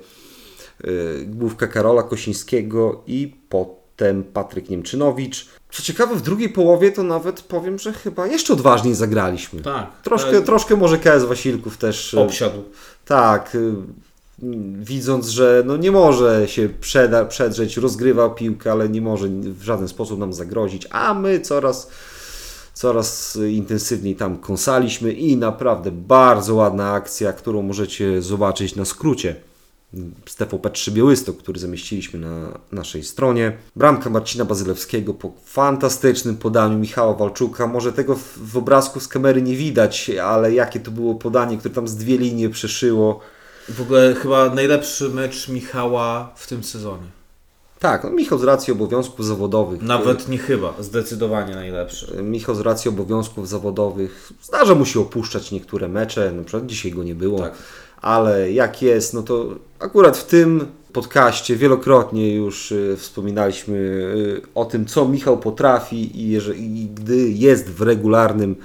[0.85, 5.49] Yy, Główka Karola Kosińskiego i potem Patryk Niemczynowicz.
[5.71, 9.61] Co ciekawe, w drugiej połowie to nawet powiem, że chyba jeszcze odważniej zagraliśmy.
[9.61, 10.03] Tak.
[10.03, 12.13] Troszkę, e, troszkę może KS Wasilków też.
[12.13, 12.63] yy, obsiadł.
[13.05, 13.73] Tak, y,
[14.81, 19.89] widząc, że no nie może się przeda, przedrzeć, rozgrywa piłkę, ale nie może w żaden
[19.89, 21.89] sposób nam zagrozić, a my coraz,
[22.75, 29.37] coraz intensywniej tam kąsaliśmy i naprawdę bardzo ładna akcja, którą możecie zobaczyć na skrócie
[30.27, 33.57] z TVP3 Białystok, który zamieściliśmy na naszej stronie.
[33.77, 37.67] Bramka Marcina Bazylewskiego po fantastycznym podaniu Michała Walczuka.
[37.67, 41.89] Może tego w, obrazku z kamery nie widać, ale jakie to było podanie, które tam
[41.89, 43.21] z dwie linie przeszyło.
[43.69, 47.22] W ogóle chyba najlepszy mecz Michała w tym sezonie.
[47.83, 49.83] Tak, no Michał z racji obowiązków zawodowych.
[49.83, 52.17] Nawet nie chyba, zdecydowanie najlepszy.
[52.19, 54.33] e, Michał z racji obowiązków zawodowych.
[54.43, 57.39] Zdarza mu się opuszczać niektóre mecze, na przykład dzisiaj go nie było.
[57.39, 57.53] Tak.
[58.03, 59.47] Ale jak jest, no to
[59.79, 66.31] akurat w tym podcaście wielokrotnie już y, wspominaliśmy y, o tym, co Michał potrafi i,
[66.31, 68.57] jeżeli, i gdy jest w regularnym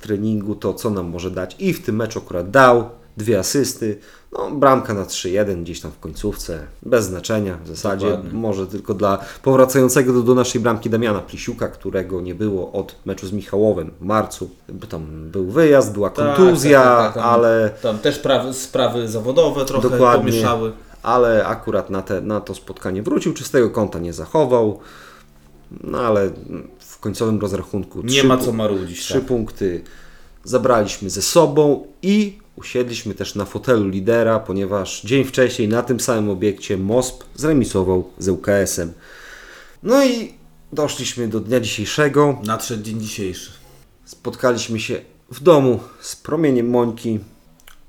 [0.00, 1.56] treningu, to co nam może dać.
[1.58, 2.84] I w tym meczu akurat dał.
[3.16, 3.98] dwie asysty.
[4.38, 8.06] No, bramka na 3-1 gdzieś tam w końcówce, bez znaczenia w zasadzie.
[8.10, 8.32] Dokładnie.
[8.38, 13.26] Może tylko dla powracającego do, do naszej bramki Damiana Plisiuka, którego nie było od meczu
[13.26, 14.50] z Michałowem w marcu.
[14.88, 19.64] Tam był wyjazd, była kontuzja, Tak, tak, tak, tam, ale Tam też prawy, sprawy zawodowe
[19.64, 20.32] trochę Dokładnie.
[20.32, 20.72] pomieszały.
[21.02, 24.78] ale akurat na, te, na to spotkanie wrócił, czystego konta nie zachował.
[25.84, 26.30] No ale
[26.78, 29.00] w końcowym rozrachunku Nie trzy ma co marudzić.
[29.00, 29.22] Trzy Tak.
[29.24, 29.82] punkty
[30.44, 36.30] zabraliśmy ze sobą i usiedliśmy też na fotelu lidera, ponieważ dzień wcześniej na tym samym
[36.30, 38.92] obiekcie MOSP zremisował z UKS-em.
[39.82, 40.34] No i
[40.72, 42.38] doszliśmy do dnia dzisiejszego.
[42.44, 43.52] Nadszedł dzień dzisiejszy.
[44.04, 47.20] Spotkaliśmy się w domu z promieniem Mońki.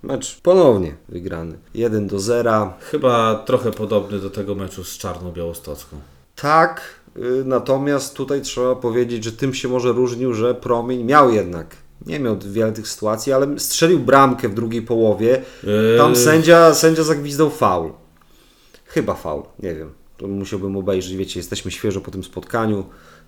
[0.03, 1.57] Mecz ponownie wygrany.
[1.73, 2.73] 1 do 0.
[2.79, 5.97] Chyba trochę podobny do tego meczu z Czarną Białostocką.
[6.35, 6.81] Tak,
[7.17, 11.75] y, natomiast tutaj trzeba powiedzieć, że tym się może różnił, że promień miał jednak.
[12.05, 15.41] Nie miał wiele tych sytuacji, ale strzelił bramkę w drugiej połowie.
[15.97, 17.91] Tam Yy, sędzia, sędzia zagwizdał faul.
[18.85, 19.93] Chyba faul, nie wiem.
[20.17, 22.85] To musiałbym obejrzeć, wiecie, jesteśmy świeżo po tym spotkaniu,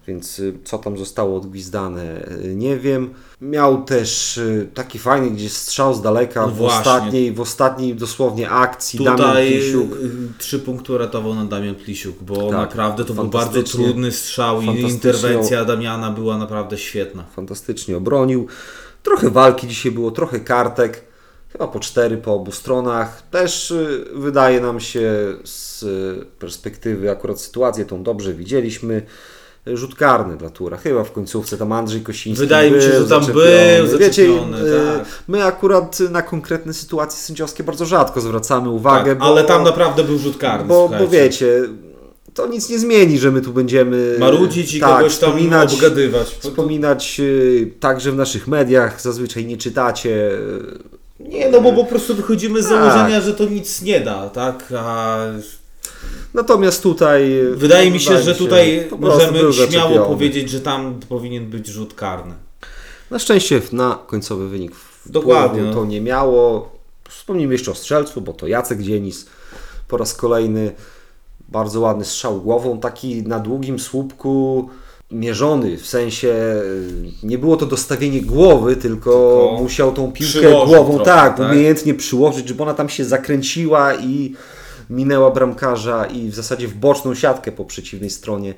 [0.07, 3.13] więc y, co tam zostało odgwizdane, y, nie wiem.
[3.41, 8.49] Miał też y, taki fajny gdzieś strzał z daleka No w, ostatniej, w ostatniej dosłownie
[8.49, 8.99] akcji.
[8.99, 9.91] Damian Tutaj Plisiuk.
[9.91, 14.61] y, trzy punkty uratował nam Damian Plisiuk, bo Tak, naprawdę to był bardzo trudny strzał
[14.61, 17.23] i interwencja Damiana była naprawdę świetna.
[17.35, 18.47] fantastycznie obronił.
[19.03, 21.03] Trochę walki dzisiaj było, trochę kartek,
[21.51, 23.21] chyba po cztery po obu stronach.
[23.31, 23.73] Też
[24.13, 25.11] wydaje nam się
[25.43, 25.85] z
[26.39, 29.01] perspektywy akurat sytuację tą dobrze widzieliśmy.
[29.73, 33.25] Rzut karny dla Tura, chyba w końcówce tam Andrzej Kosiński Wydaje mi się, że tam
[33.25, 33.35] był
[33.99, 35.05] Wiecie, zaczepiony, y, tak.
[35.27, 40.03] my akurat na konkretne sytuacje sędziowskie bardzo rzadko zwracamy uwagę, Tak, bo, ale tam naprawdę
[40.03, 40.67] był rzut karny.
[40.67, 41.61] bo, bo wiecie,
[42.33, 46.27] to nic nie zmieni, że my tu będziemy Marudzić i tak, kogoś tam wspominać, obgadywać.
[46.27, 50.09] Wspominać y, także w naszych mediach, zazwyczaj nie czytacie.
[50.09, 52.73] y, Nie, no bo po prostu wychodzimy z Tak.
[52.73, 54.73] założenia, że to nic nie da, tak?
[54.77, 55.17] A
[56.37, 57.41] Natomiast tutaj.
[57.53, 61.93] wydaje mi się, wydaje że mi tutaj możemy śmiało powiedzieć, że tam powinien być rzut
[61.93, 62.33] karny.
[63.11, 64.71] Na szczęście na końcowy wynik
[65.05, 65.81] Dokładnie, wpływu no.
[65.81, 66.71] to nie miało.
[67.09, 69.25] Wspomnijmy jeszcze o strzelcu, bo to Jacek Dzienis
[69.87, 70.71] po raz kolejny
[71.49, 74.69] bardzo ładny strzał głową, taki na długim słupku
[75.11, 80.95] mierzony, w sensie y, nie było to dostawienie głowy, tylko, Tylko musiał tą piłkę głową
[80.95, 81.51] trochę, tak, tak?
[81.51, 84.33] umiejętnie przyłożyć, żeby ona tam się zakręciła i
[84.89, 88.53] minęła bramkarza i w zasadzie w boczną siatkę po przeciwnej stronie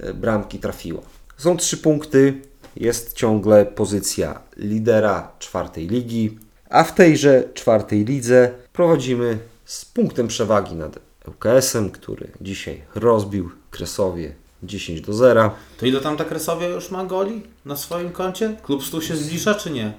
[0.00, 1.00] e, bramki trafiła.
[1.36, 2.40] Są trzy punkty,
[2.76, 6.38] jest ciągle pozycja lidera czwartej ligi,
[6.70, 14.34] a w tejże czwartej lidze prowadzimy z punktem przewagi nad ŁKS-em, który dzisiaj rozbił Kresowie
[14.62, 15.50] 10 do 0.
[15.78, 18.56] To ile tam ta Kresowia już ma goli na swoim koncie?
[18.62, 19.92] Klub 100 się zbliża czy nie?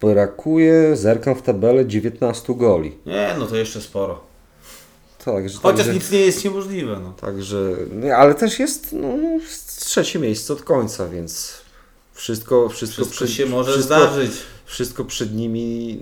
[0.00, 2.98] Brakuje, zerkam w tabelę, 19 goli.
[3.06, 4.20] Nie, no to jeszcze sporo.
[5.24, 7.00] Chociaż także, nic nie jest niemożliwe.
[7.02, 7.12] No.
[7.20, 7.56] także
[7.92, 9.08] nie, ale też jest no,
[9.78, 11.52] trzecie miejsce od końca, więc
[12.12, 14.30] wszystko, wszystko, Wszystko przed- się może wszystko, zdarzyć.
[14.64, 16.00] wszystko przed nimi.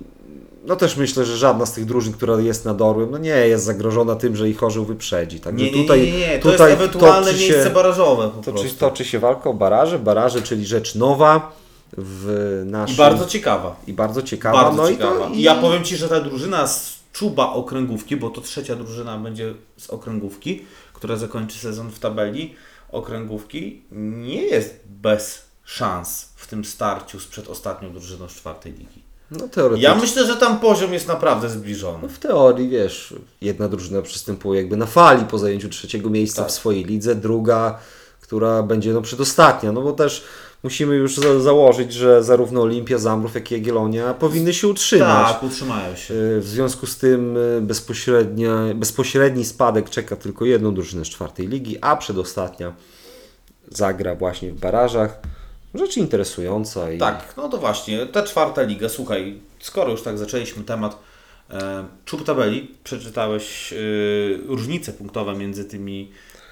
[0.64, 3.64] No też myślę, że żadna z tych drużyn, która jest nad Orłem, no nie jest
[3.64, 5.40] zagrożona tym, że ich orzeł wyprzedzi.
[5.40, 6.38] Także Nie, nie, tutaj, nie, nie, nie.
[6.38, 8.78] To tutaj jest ewentualne miejsce się, barażowe po toczy, prostu.
[8.78, 9.98] toczy się walka o baraże.
[9.98, 11.61] Baraże, czyli rzecz nowa
[11.98, 12.94] w naszym...
[12.94, 13.76] I bardzo ciekawa.
[13.86, 14.62] i bardzo ciekawa.
[14.62, 15.26] Bardzo no ciekawa.
[15.26, 18.76] I, to, I ja powiem Ci, że ta drużyna z Czuba Okręgówki, bo to trzecia
[18.76, 22.54] drużyna będzie z Okręgówki, która zakończy sezon w tabeli
[22.92, 29.02] Okręgówki, nie jest bez szans w tym starciu z przedostatnią drużyną z czwartej ligi.
[29.30, 29.88] No teoretycznie.
[29.88, 32.08] Ja myślę, że tam poziom jest naprawdę zbliżony.
[32.08, 36.50] W teorii, wiesz, jedna drużyna przystępuje jakby na fali po zajęciu trzeciego miejsca Tak.
[36.50, 37.78] w swojej lidze, druga,
[38.20, 40.24] która będzie no przedostatnia, no bo też
[40.62, 45.32] musimy już za założyć, że zarówno Olimpia, Zambrów, jak i Jagiellonia powinny się utrzymać.
[45.32, 46.14] Tak, utrzymają się.
[46.14, 51.48] Y, W związku z tym y, bezpośrednia, bezpośredni spadek czeka tylko jedną drużynę z czwartej
[51.48, 52.72] ligi, a przedostatnia
[53.70, 55.18] zagra właśnie w barażach.
[55.74, 60.64] Rzecz interesująca i Tak, no to właśnie, ta czwarta liga, słuchaj, skoro już tak zaczęliśmy
[60.64, 60.98] temat
[61.50, 63.76] e, czub tabeli, przeczytałeś e,
[64.46, 66.10] różnice punktowe między tymi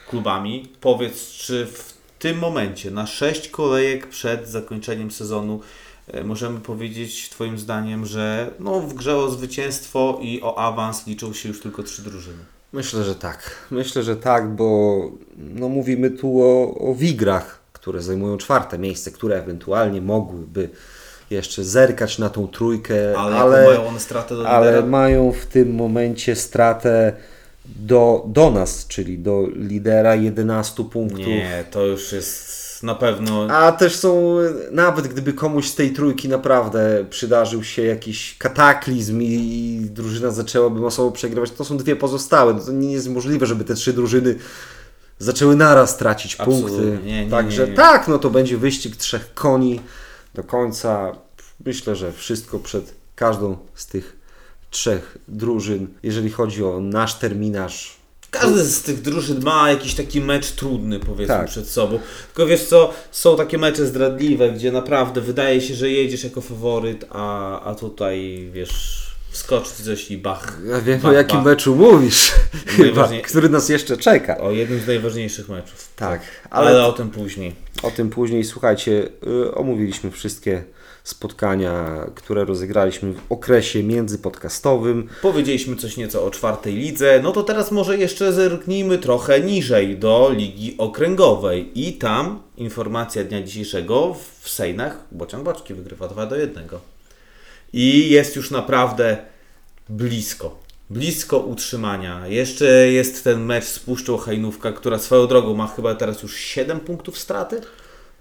[0.09, 0.69] klubami.
[0.81, 5.61] Powiedz, czy w tym momencie, na sześć kolejek przed zakończeniem sezonu,
[6.09, 11.33] e, możemy powiedzieć Twoim zdaniem, że no, w grze o zwycięstwo i o awans liczą
[11.33, 12.39] się już tylko trzy drużyny.
[12.73, 13.67] Myślę, że tak.
[13.71, 15.01] Myślę, że tak, bo
[15.37, 20.69] no, mówimy tu o, o Wigrach, które zajmują czwarte miejsce, które ewentualnie mogłyby
[21.31, 25.75] jeszcze zerkać na tą trójkę, Ale, ale, mają one stratę do ale mają w tym
[25.75, 27.13] momencie stratę
[27.77, 31.27] do, do nas, czyli do lidera 11 punktów.
[31.27, 34.37] Nie, to już jest na pewno A też są,
[34.71, 40.81] nawet gdyby komuś z tej trójki naprawdę przydarzył się jakiś kataklizm i, i drużyna zaczęłaby
[40.81, 42.55] masowo przegrywać, to są dwie pozostałe.
[42.55, 44.35] No To nie jest możliwe, żeby te trzy drużyny
[45.19, 46.69] zaczęły naraz tracić Absolutnie.
[46.79, 47.07] punkty.
[47.07, 47.77] Nie, nie, Także nie, nie.
[47.77, 49.81] tak, no to będzie wyścig trzech koni
[50.35, 51.13] do końca.
[51.67, 54.20] Myślę, że wszystko przed każdą z tych
[54.71, 55.87] trzech drużyn.
[56.03, 61.35] Jeżeli chodzi o nasz terminarz, Każdy z tych drużyn ma jakiś taki mecz trudny, powiedzmy,
[61.35, 61.47] Tak.
[61.49, 61.99] przed sobą.
[62.35, 67.05] Tylko wiesz co, są takie mecze zdradliwe, gdzie naprawdę wydaje się, że jedziesz jako faworyt,
[67.11, 70.59] a, a tutaj, wiesz, wskoczy coś i bach.
[70.67, 71.47] ja wiem bach, o jakim bach.
[71.47, 72.33] meczu mówisz,
[72.77, 74.39] chyba, który nas jeszcze czeka.
[74.39, 75.89] O jednym z najważniejszych meczów.
[75.97, 77.55] Tak, Ale, ale o tym później.
[77.83, 78.45] o tym później.
[78.45, 79.09] Słuchajcie,
[79.47, 80.65] y, omówiliśmy wszystkie
[81.05, 85.09] spotkania, które rozegraliśmy w okresie międzypodcastowym.
[85.23, 90.31] Powiedzieliśmy coś nieco o czwartej lidze, no to teraz może jeszcze zerknijmy trochę niżej do
[90.37, 91.71] ligi okręgowej.
[91.75, 96.69] I tam informacja dnia dzisiejszego w Sejnach Bocian Boczki wygrywa 2 do 1.
[97.73, 99.17] I jest już naprawdę
[99.89, 100.59] blisko.
[100.91, 102.27] Blisko utrzymania.
[102.27, 106.81] Jeszcze jest ten mecz z Puszczą Hajnówka, która swoją drogą ma chyba teraz już 7
[106.81, 107.61] punktów straty.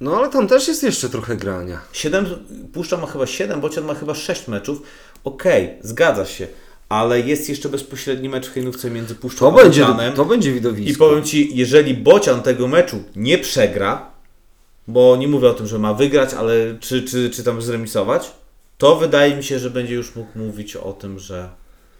[0.01, 1.81] No ale tam też jest jeszcze trochę grania.
[1.93, 2.25] 7,
[2.73, 4.81] Puszcza ma chyba 7, Bocian ma chyba 6 meczów.
[5.23, 6.47] Okej, zgadza się,
[6.89, 10.13] ale jest jeszcze bezpośredni mecz w Hejnówce między Puszczą To a będzie, Bocianem.
[10.13, 10.91] to będzie widowisko.
[10.91, 14.11] I powiem Ci, jeżeli Bocian tego meczu nie przegra,
[14.87, 18.31] bo nie mówię o tym, że ma wygrać, ale czy, czy, czy tam zremisować,
[18.77, 21.49] to wydaje mi się, że będzie już mógł mówić o tym, że...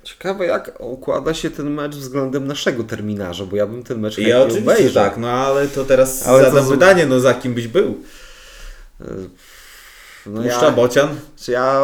[0.10, 4.42] Ciekawe jak układa się ten mecz względem naszego terminarza, bo ja bym ten mecz Ja
[4.42, 5.04] oczywiście obejrzał.
[5.06, 7.98] tak, no ale to teraz Ale to zadam z- pytanie, no za kim byś był?
[10.26, 11.10] No Puszcza, ja, Bocian?
[11.38, 11.82] czy ja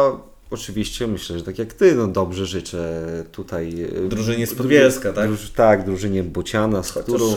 [0.50, 3.88] oczywiście myślę, że tak jak ty, no dobrze życzę tutaj...
[4.04, 5.26] e, Drużynie z Podbielska, tak?
[5.28, 7.34] Druż, tak, drużynie Bociana, z którą,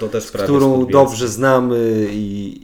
[0.00, 2.60] to też prawie którą dobrze znamy i,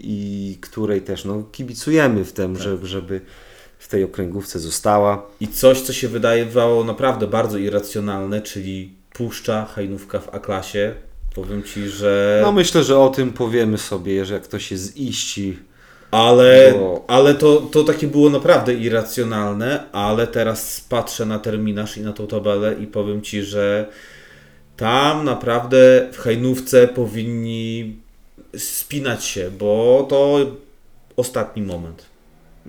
[0.52, 2.36] i której też no, kibicujemy w Tak.
[2.36, 3.20] tym, żeby, żeby
[3.86, 5.26] w tej okręgówce została.
[5.40, 10.94] I coś, co się wydawało naprawdę bardzo irracjonalne, czyli puszcza hajnówka w A-klasie.
[11.34, 12.40] Powiem Ci, że...
[12.42, 15.58] No myślę, że o tym powiemy sobie, że jak ktoś się ziści.
[16.10, 22.00] ale bo- ale to, to takie było naprawdę irracjonalne, ale teraz patrzę na terminarz i
[22.00, 23.86] na tą tabelę i powiem Ci, że
[24.76, 27.96] tam naprawdę w hajnówce powinni
[28.56, 30.38] spinać się, bo to
[31.16, 32.15] ostatni moment.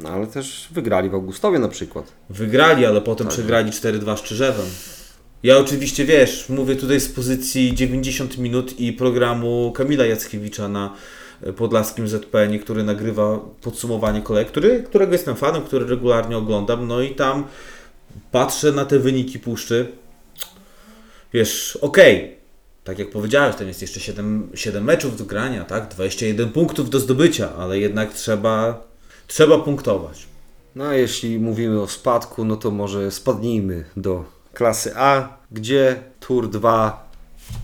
[0.01, 2.11] No ale też wygrali w Augustowie na przykład.
[2.29, 3.33] Wygrali, ale potem Tak.
[3.33, 4.65] przegrali 4-2 z Czyżewem.
[5.43, 10.93] Ja oczywiście, wiesz, mówię tutaj z pozycji 90 minut i programu Kamila Jackiewicza na
[11.43, 17.01] e, Podlaskim ZPN, który nagrywa podsumowanie kolejek, który, którego jestem fanem, który regularnie oglądam, no
[17.01, 17.47] i tam
[18.31, 19.91] patrzę na te wyniki puszczy.
[21.33, 22.37] Wiesz, okej,
[22.83, 25.87] tak jak powiedziałeś, tam jest jeszcze 7, 7 meczów do grania, tak?
[25.87, 28.86] 21 punktów do zdobycia, ale jednak trzeba,
[29.27, 30.27] trzeba punktować.
[30.75, 36.49] No a jeśli mówimy o spadku, no to może spadnijmy do klasy A, gdzie Tour
[36.49, 37.07] 2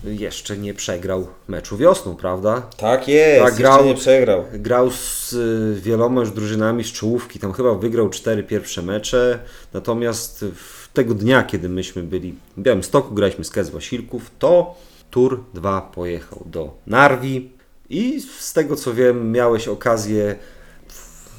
[0.04, 2.62] jeszcze nie przegrał meczu wiosną, prawda?
[2.76, 4.44] Tak jest, Tak, jeszcze grał- nie przegrał.
[4.52, 9.38] Grał z y, wieloma już drużynami z czołówki, tam chyba wygrał cztery pierwsze mecze,
[9.72, 14.74] natomiast w tego dnia, kiedy myśmy byli w Białymstoku, graliśmy z Kez Wasilków, to
[15.10, 17.50] Tour 2 pojechał do Narwi
[17.90, 20.36] i z tego co wiem, miałeś okazję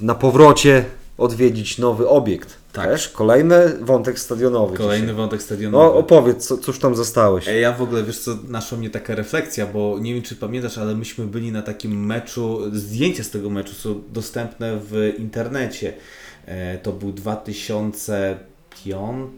[0.02, 0.86] na powrocie
[1.18, 2.58] odwiedzić nowy obiekt.
[2.74, 2.90] Tak.
[2.90, 4.78] Też kolejny wątek stadionowy.
[4.78, 5.16] Kolejny dzisiaj.
[5.16, 5.86] wątek stadionowy.
[5.86, 7.46] No opowiedz, co, cóż tam zostałeś.
[7.62, 10.96] Ja w ogóle, wiesz co, naszła mnie taka refleksja, bo nie wiem czy pamiętasz, ale
[10.96, 15.94] myśmy byli na takim meczu, zdjęcia z tego meczu są dostępne w internecie.
[16.46, 19.34] E, to był 2005,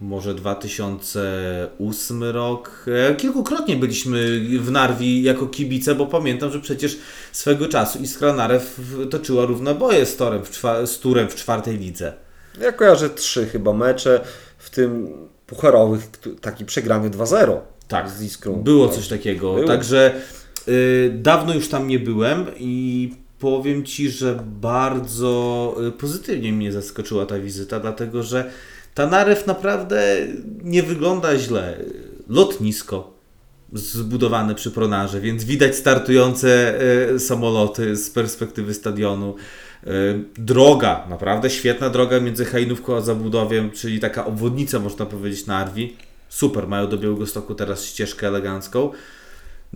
[0.00, 2.84] może 2008 rok.
[3.10, 6.98] E, kilkukrotnie byliśmy w Narwi jako kibice, bo pamiętam, że przecież
[7.32, 8.80] swego czasu Iskra Narew
[9.10, 10.42] toczyła równe boje z, torem
[10.86, 12.12] z Turem w czwartej lidze.
[12.60, 14.20] Ja kojarzę trzy chyba mecze,
[14.58, 15.08] w tym
[15.46, 17.56] pucharowych, taki przegrany 2-0
[17.88, 18.52] Tak, z Iskrą.
[18.52, 19.54] Było coś takiego.
[19.54, 19.66] Było.
[19.66, 20.14] Także
[20.68, 27.26] y, dawno już tam nie byłem i powiem Ci, że bardzo y, pozytywnie mnie zaskoczyła
[27.26, 28.50] ta wizyta, dlatego że
[28.96, 30.16] ta narew naprawdę
[30.62, 31.78] nie wygląda źle.
[32.28, 33.12] Lotnisko
[33.72, 36.80] zbudowane przy pronarze, więc widać startujące
[37.10, 39.34] y, samoloty z perspektywy stadionu.
[39.86, 39.88] Y,
[40.38, 45.96] Droga, naprawdę świetna droga między Hajnówką a Zabudowiem, czyli taka obwodnica można powiedzieć Narwi.
[46.28, 48.90] Super, mają do Białegostoku teraz ścieżkę elegancką.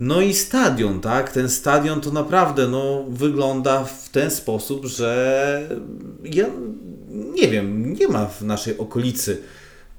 [0.01, 1.31] No i stadion, tak?
[1.31, 5.69] Ten stadion to naprawdę no, wygląda w ten sposób, że
[6.23, 6.45] ja
[7.33, 9.41] nie wiem, nie ma w naszej okolicy,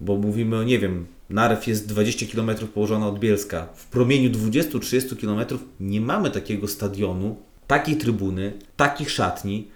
[0.01, 3.69] bo mówimy o, nie wiem, Narew jest 20 km położona od Bielska.
[3.75, 7.37] W promieniu 20-30 km nie mamy takiego stadionu,
[7.67, 9.69] takiej trybuny, takich szatni,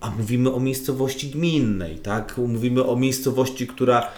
[0.00, 2.38] a mówimy o miejscowości gminnej, tak?
[2.38, 4.08] Mówimy o miejscowości, która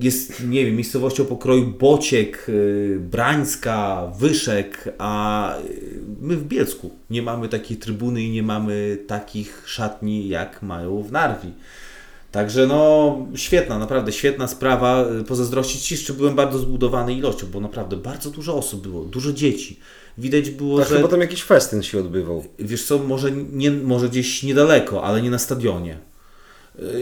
[0.00, 7.22] jest, nie wiem, miejscowością pokroju Bociek, yy, Brańska, Wyszek, a yy, my w Bielsku nie
[7.22, 11.52] mamy takiej trybuny i nie mamy takich szatni, jak mają w Narwi.
[12.32, 15.04] Także no, świetna, naprawdę świetna sprawa.
[15.28, 19.80] Pozazdrościć Ci, jeszcze byłem bardzo zbudowany ilością, bo naprawdę bardzo dużo osób było, dużo dzieci.
[20.18, 20.96] Widać było, Tak, że...
[20.96, 22.44] chyba tam jakiś festyn się odbywał.
[22.58, 26.07] Wiesz co, może, nie, może gdzieś niedaleko, ale nie na stadionie.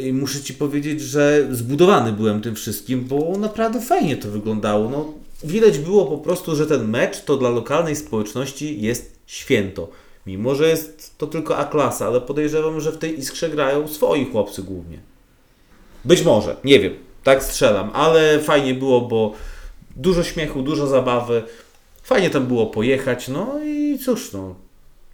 [0.03, 4.91] I muszę Ci powiedzieć, że zbudowany byłem tym wszystkim, bo naprawdę fajnie to wyglądało.
[4.91, 5.13] No,
[5.45, 9.89] widać było po prostu, że ten mecz to dla lokalnej społeczności jest święto.
[10.27, 14.63] Mimo, że jest to tylko A-klasa, ale podejrzewam, że w tej iskrze grają swoi chłopcy
[14.63, 14.99] głównie.
[16.05, 19.33] Być może, nie wiem, tak strzelam, ale fajnie było, bo
[19.97, 21.43] dużo śmiechu, dużo zabawy.
[22.03, 24.55] Fajnie tam było pojechać, no i cóż, no,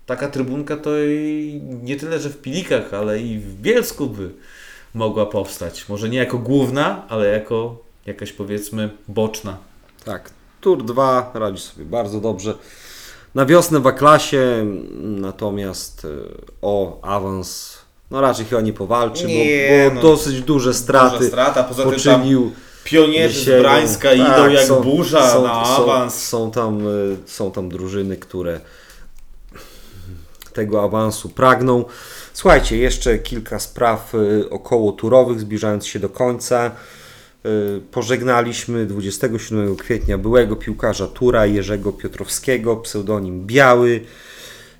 [0.06, 4.30] taka trybunka to i nie tyle, że w Pilikach, ale i w Bielsku by
[4.94, 5.88] mogła powstać.
[5.88, 7.76] Może nie jako główna, ale jako
[8.06, 9.56] jakaś powiedzmy boczna.
[10.04, 10.30] Tak,
[10.60, 12.54] Tour 2 radzi sobie bardzo dobrze.
[13.34, 14.66] Na wiosnę w A-klasie,
[15.00, 16.08] natomiast e,
[16.62, 17.78] o awans
[18.12, 21.82] no raczej chyba nie powalczy, Nie, bo, bo no, dosyć duże straty Duża strata, poza
[21.82, 22.52] tym poczynił.
[22.84, 23.62] pionierzy z.
[23.62, 26.14] Brańska idą Tak, jak są- burza są, na są, awans.
[26.28, 28.60] Są tam, y, są tam drużyny, które
[30.52, 31.84] tego awansu pragną.
[32.32, 36.70] Słuchajcie, jeszcze kilka spraw y, około turowych, zbliżając się do końca.
[37.46, 44.00] Y, Pożegnaliśmy 27 kwietnia byłego piłkarza Tura Jerzego Piotrowskiego, pseudonim Biały.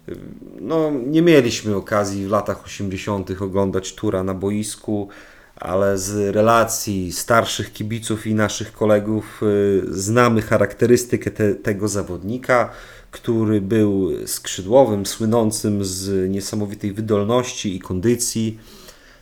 [0.09, 0.17] Y,
[0.61, 3.31] No, nie mieliśmy okazji w latach 80.
[3.43, 5.09] oglądać Tura na boisku,
[5.57, 9.41] ale z relacji starszych kibiców i naszych kolegów
[9.89, 12.71] znamy charakterystykę te, tego zawodnika,
[13.13, 18.59] który był skrzydłowym, słynącym z niesamowitej wydolności i kondycji.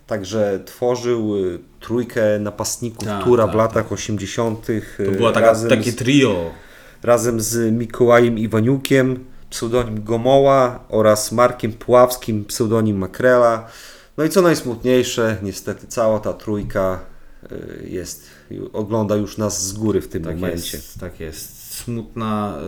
[0.06, 4.66] Także tworzył y, trójkę napastników Tak, Tura tak, w latach 80.
[5.06, 6.50] To było taka, razem takie trio.
[7.02, 13.66] razem z Mikołajem Iwaniukiem, pseudonim Gomoła oraz Markiem Puławskim, pseudonim Makrela.
[14.16, 17.00] No i co najsmutniejsze, niestety cała ta trójka
[17.52, 18.24] y, jest,
[18.72, 20.76] ogląda już nas z góry w tym Tak momencie.
[20.76, 21.59] jest, tak jest.
[21.84, 22.58] Smutna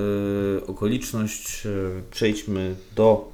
[0.59, 1.67] y, okoliczność.
[1.67, 3.33] Y, przejdźmy do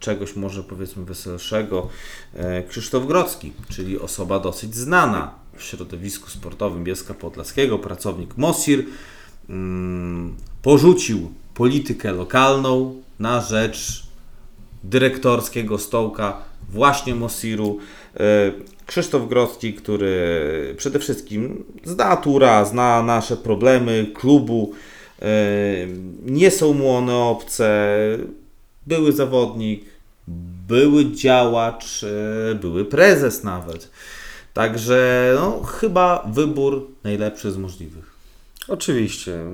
[0.00, 1.88] czegoś może powiedzmy weselszego.
[2.34, 8.84] E, Krzysztof Grodzki, czyli osoba dosyć znana w środowisku sportowym Bielska Podlaskiego, pracownik MOSIR,
[9.48, 14.06] mm, porzucił politykę lokalną na rzecz
[14.84, 17.78] dyrektorskiego stołka właśnie Mosiru.
[18.14, 18.52] E,
[18.86, 24.72] Krzysztof Grodzki, który przede wszystkim zna Tura, zna nasze problemy klubu,
[26.24, 27.88] nie są mu one obce,
[28.86, 29.84] były zawodnik,
[30.68, 33.90] były działacz, e, były prezes nawet.
[34.54, 38.18] Także no, chyba wybór najlepszy z możliwych.
[38.68, 39.44] Oczywiście,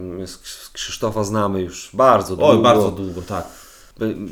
[0.72, 2.52] Krzysztofa znamy już bardzo długo.
[2.52, 3.48] Oj, bardzo długo, tak.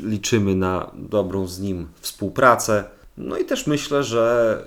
[0.03, 2.83] Liczymy na dobrą z nim współpracę.
[3.17, 4.57] No i też myślę, że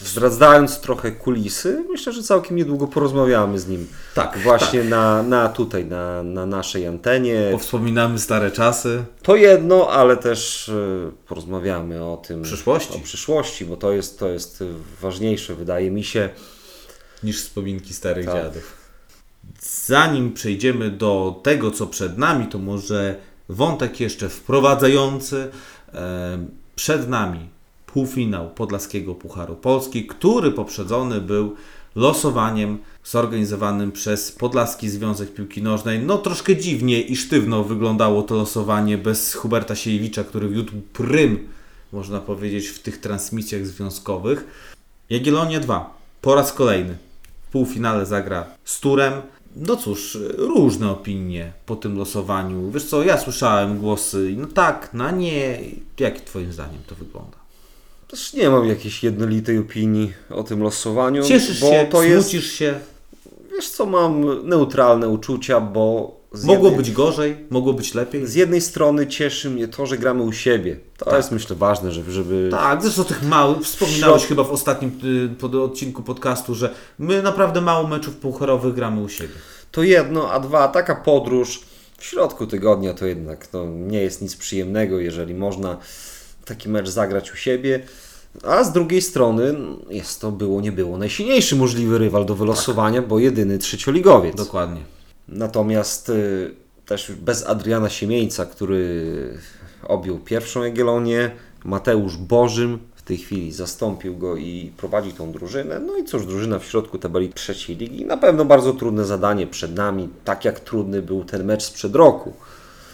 [0.00, 3.86] zdradzając trochę kulisy, myślę, że całkiem niedługo porozmawiamy z nim.
[4.14, 7.48] Tak, Właśnie na, na tutaj, na, na naszej antenie.
[7.52, 9.04] Powspominamy stare czasy.
[9.22, 12.42] To jedno, ale też y, porozmawiamy o tym.
[12.42, 12.96] Przyszłości.
[12.96, 14.64] O przyszłości, bo to jest, to jest
[15.00, 16.28] ważniejsze, wydaje mi się.
[17.22, 18.34] niż wspominki starych Tak.
[18.34, 18.72] dziadów.
[19.86, 23.16] Zanim przejdziemy do tego, co przed nami, to może
[23.48, 25.50] wątek jeszcze wprowadzający.
[25.94, 26.38] E,
[26.76, 27.48] Przed nami
[27.86, 31.56] półfinał Podlaskiego Pucharu Polski, który poprzedzony był
[31.94, 36.00] losowaniem zorganizowanym przez Podlaski Związek Piłki Nożnej.
[36.00, 41.48] No troszkę dziwnie i sztywno wyglądało to losowanie bez Huberta Siejewicza, który wiódł prym,
[41.92, 44.44] można powiedzieć, w tych transmisjach związkowych.
[45.10, 45.96] Jagiellonia 2.
[46.20, 46.98] Po raz kolejny
[47.48, 49.12] w półfinale zagra z Turem.
[49.56, 52.70] No cóż, różne opinie po tym losowaniu.
[52.70, 55.58] Wiesz co, ja słyszałem głosy, no tak, na nie.
[55.98, 57.45] Jak twoim zdaniem to wygląda?
[58.08, 61.22] Też nie mam jakiejś jednolitej opinii o tym losowaniu.
[61.24, 62.74] Cieszysz bo się, to jest, się?
[63.52, 68.26] Wiesz co, mam neutralne uczucia, bo Mogło jednej, być gorzej, mogło być lepiej.
[68.26, 70.76] z jednej strony cieszy mnie to, że gramy u siebie.
[70.96, 71.14] To Tak.
[71.14, 75.28] jest myślę ważne, żeby, żeby Tak, zresztą tych małych, wspominałeś Środ- chyba w ostatnim y,
[75.40, 79.34] pod odcinku podcastu, że my naprawdę mało meczów pucharowych gramy u siebie.
[79.72, 81.60] to jedno, a dwa, taka podróż
[81.98, 85.76] w środku tygodnia to jednak to nie jest nic przyjemnego, jeżeli można
[86.46, 87.80] taki mecz zagrać u siebie.
[88.44, 89.54] A z drugiej strony
[89.90, 94.36] jest to było, nie było najsilniejszy możliwy rywal do wylosowania, bo jedyny trzecioligowiec.
[94.36, 94.80] Dokładnie.
[95.28, 96.54] Natomiast y,
[96.86, 99.38] też bez Adriana Siemieńca, który
[99.82, 101.30] objął pierwszą Jagiellonię,
[101.64, 105.80] Mateusz Bożym w tej chwili zastąpił go i prowadzi tą drużynę.
[105.80, 108.06] No i cóż, drużyna w środku tabeli trzeciej ligi.
[108.06, 112.32] Na pewno bardzo trudne zadanie przed nami, tak jak trudny był ten mecz sprzed roku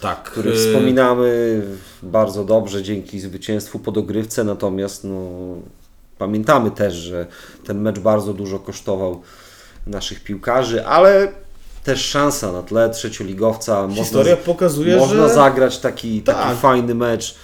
[0.02, 0.22] Tak.
[0.22, 1.62] który y, wspominamy
[2.02, 5.20] bardzo dobrze dzięki zwycięstwu po dogrywce, natomiast no,
[6.18, 7.26] pamiętamy też, że
[7.66, 9.22] ten mecz bardzo dużo kosztował
[9.86, 11.32] naszych piłkarzy, ale
[11.84, 13.88] też szansa na tle trzecioligowca.
[13.94, 15.34] Historia można, pokazuje, można że...
[15.34, 16.56] zagrać taki, taki Tak.
[16.56, 17.34] fajny mecz.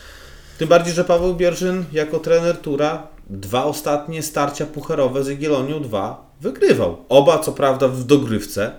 [0.58, 6.30] Tym bardziej, że Paweł Bierzyn jako trener Tura dwa ostatnie starcia pucharowe z Jagiellonią 2
[6.40, 6.96] wygrywał.
[7.08, 8.72] Oba co prawda w dogrywce,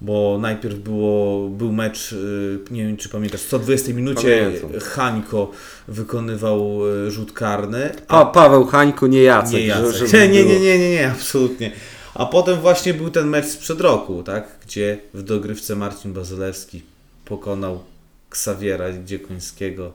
[0.00, 4.80] bo najpierw było, był mecz, y, nie wiem czy pamiętasz, w 120 minucie Pamiętam.
[4.80, 5.50] Hańko
[5.88, 9.52] wykonywał y, rzut karny, A Paweł Hańko, nie Jacek.
[9.52, 10.12] nie Jacek.
[10.12, 11.72] Nie, nie, nie, nie, nie, nie, absolutnie.
[12.14, 14.48] A potem właśnie był ten mecz sprzed roku, tak?
[14.66, 16.82] Gdzie w dogrywce Marcin Bazylewski
[17.24, 17.84] pokonał
[18.30, 19.92] Ksawiera Dziekońskiego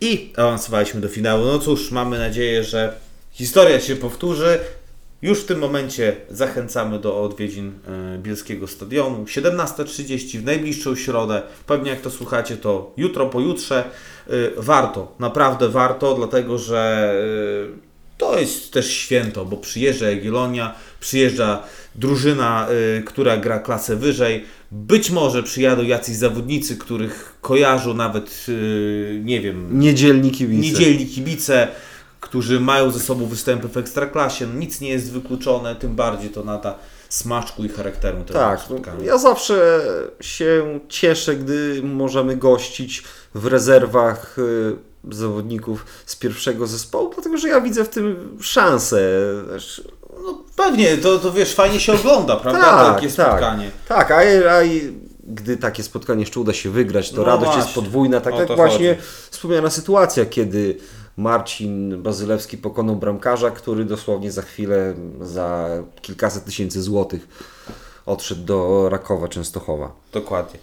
[0.00, 1.44] i awansowaliśmy do finału.
[1.44, 2.94] No cóż, mamy nadzieję, że
[3.32, 4.58] historia się powtórzy.
[5.22, 7.72] Już w tym momencie zachęcamy do odwiedzin
[8.14, 9.24] e, Bielskiego Stadionu.
[9.24, 11.42] 17.30 w najbliższą środę.
[11.66, 13.84] Pewnie jak to słuchacie, to jutro, pojutrze.
[14.28, 17.12] E, Warto, naprawdę warto, dlatego że
[17.74, 21.62] e, to jest też święto, bo przyjeżdża Jagiellonia, przyjeżdża
[21.94, 22.68] drużyna,
[23.06, 24.44] która gra klasę wyżej.
[24.72, 28.46] Być może przyjadą jacyś zawodnicy, których kojarzą nawet,
[29.24, 30.62] nie wiem, Niedzielni kibice.
[30.62, 31.68] niedzielni kibice,
[32.32, 34.46] którzy mają ze sobą występy w Ekstraklasie.
[34.46, 36.74] No, nic nie jest wykluczone, tym bardziej to nada
[37.08, 39.04] smaczku i charakteru tego Tak, no, spotkania.
[39.04, 39.80] ja zawsze
[40.20, 43.04] się cieszę, gdy możemy gościć
[43.34, 44.76] w rezerwach y,
[45.10, 49.00] zawodników z pierwszego zespołu, dlatego że ja widzę w tym szansę.
[50.24, 52.60] No, pewnie, to, to wiesz, fajnie się ogląda, prawda?
[52.60, 53.26] Tak, Takie tak.
[53.28, 53.70] spotkanie.
[53.88, 54.16] Tak, a,
[54.56, 54.92] a i
[55.24, 58.20] gdy takie spotkanie jeszcze uda się wygrać, to No radość jest właśnie, podwójna.
[58.20, 59.06] Tak jak właśnie chodzi.
[59.30, 60.76] wspomniana sytuacja, kiedy
[61.16, 65.68] Marcin Bazylewski pokonał bramkarza, który dosłownie za chwilę, za
[66.02, 67.28] kilkaset tysięcy złotych
[68.06, 69.92] odszedł do Rakowa Częstochowa.
[70.12, 70.60] Dokładnie.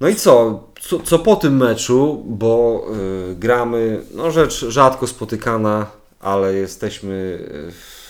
[0.00, 0.64] No i co?
[0.80, 2.84] Co, co po tym meczu, bo
[3.30, 5.86] y, gramy, no rzecz rzadko spotykana,
[6.20, 7.38] ale jesteśmy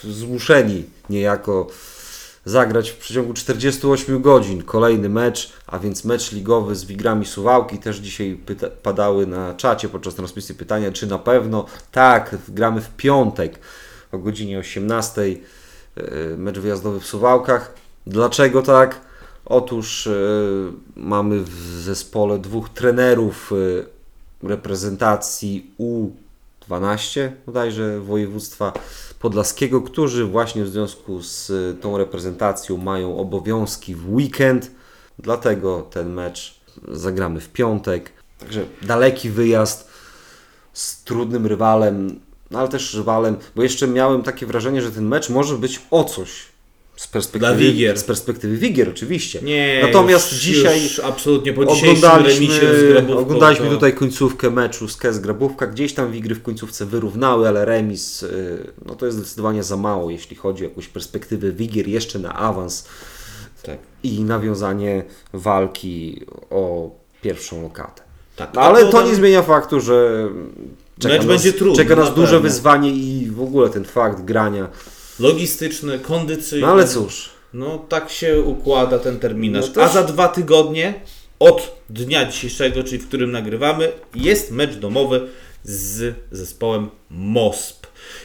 [0.05, 1.67] y, zmuszeni niejako
[2.49, 7.79] zagrać w przeciągu 48 godzin kolejny mecz, a więc mecz ligowy z Wigrami Suwałki.
[7.79, 8.41] Też dzisiaj
[8.83, 13.59] padały na czacie podczas transmisji pytania, czy na pewno tak, gramy w piątek
[14.13, 15.39] o godzinie 18 y,
[16.37, 17.75] mecz wyjazdowy w Suwałkach.
[18.07, 19.01] Dlaczego tak?
[19.45, 23.87] Otóż y, mamy w zespole dwóch trenerów y,
[24.43, 28.73] reprezentacji U12 bodajże województwa
[29.19, 34.71] podlaskiego, którzy właśnie w związku z y, tą reprezentacją mają obowiązki w weekend.
[35.19, 38.13] Dlatego ten mecz zagramy w piątek.
[38.39, 39.91] Także daleki wyjazd
[40.73, 45.31] z trudnym rywalem, no ale też rywalem, bo jeszcze miałem takie wrażenie, że ten mecz
[45.31, 46.47] może być o coś
[46.99, 47.99] z perspektywy Dla Wigier.
[47.99, 49.43] Z perspektywy Wigier, oczywiście.
[49.43, 52.59] Nie, Natomiast już, dzisiaj już absolutnie po oglądaliśmy,
[52.93, 55.67] Grabówką oglądaliśmy to- tutaj końcówkę meczu z KS Grabówka.
[55.67, 60.11] Gdzieś tam Wigry w końcówce wyrównały, ale remis y, no to jest zdecydowanie za mało,
[60.11, 62.85] jeśli chodzi o jakąś perspektywę Wigier jeszcze na awans
[63.63, 63.79] Tak.
[64.03, 66.91] i nawiązanie walki o
[67.23, 68.03] pierwszą lokatę.
[68.37, 68.55] Tak.
[68.55, 70.29] No, ale to nie zmienia faktu, że
[70.99, 72.41] czeka Mecz nas, będzie trudny, czeka nas na duże pewno.
[72.41, 74.69] wyzwanie i w ogóle ten fakt grania.
[75.21, 76.67] Logistyczny, kondycyjny.
[76.67, 79.65] No ale cóż, No tak się układa ten terminarz.
[79.77, 80.95] No A za dwa tygodnie
[81.39, 85.29] od dnia dzisiejszego, czyli w którym nagrywamy, jest mecz domowy
[85.65, 87.78] z zespołem MOSP.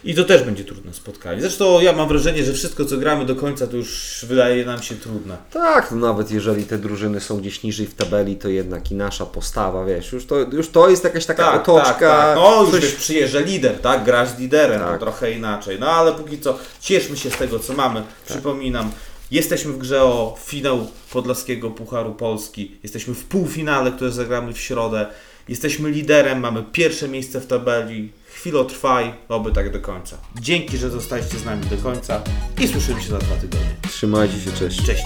[0.04, 1.42] I to też będzie trudne spotkanie.
[1.42, 4.96] Zresztą ja mam wrażenie, że wszystko co gramy do końca to już wydaje nam się
[4.96, 5.38] trudne.
[5.52, 9.26] tak, no nawet jeżeli te drużyny są gdzieś niżej w tabeli, to jednak i nasza
[9.26, 12.34] postawa, wiesz, już to, już to jest jakaś taka otoczka.
[12.36, 14.04] No już coś- wiesz, przyjeżdża lider, tak?
[14.04, 15.00] Grasz z liderem, Tak.
[15.00, 15.78] trochę inaczej.
[15.80, 18.04] No ale póki co cieszmy się z tego, co mamy.
[18.30, 18.92] Przypominam,
[19.32, 22.72] jesteśmy w grze o finał Podlaskiego Pucharu Polski.
[22.84, 25.06] Jesteśmy w półfinale, które zagramy w środę.
[25.50, 28.12] Jesteśmy liderem, mamy pierwsze miejsce w tabeli.
[28.34, 30.18] Chwilę trwaj, oby tak do końca.
[30.42, 32.22] Dzięki, że zostaliście z nami do końca
[32.62, 33.76] i słyszymy się za dwa tygodnie.
[33.90, 34.86] Trzymajcie się, cześć.
[34.86, 35.04] Cześć.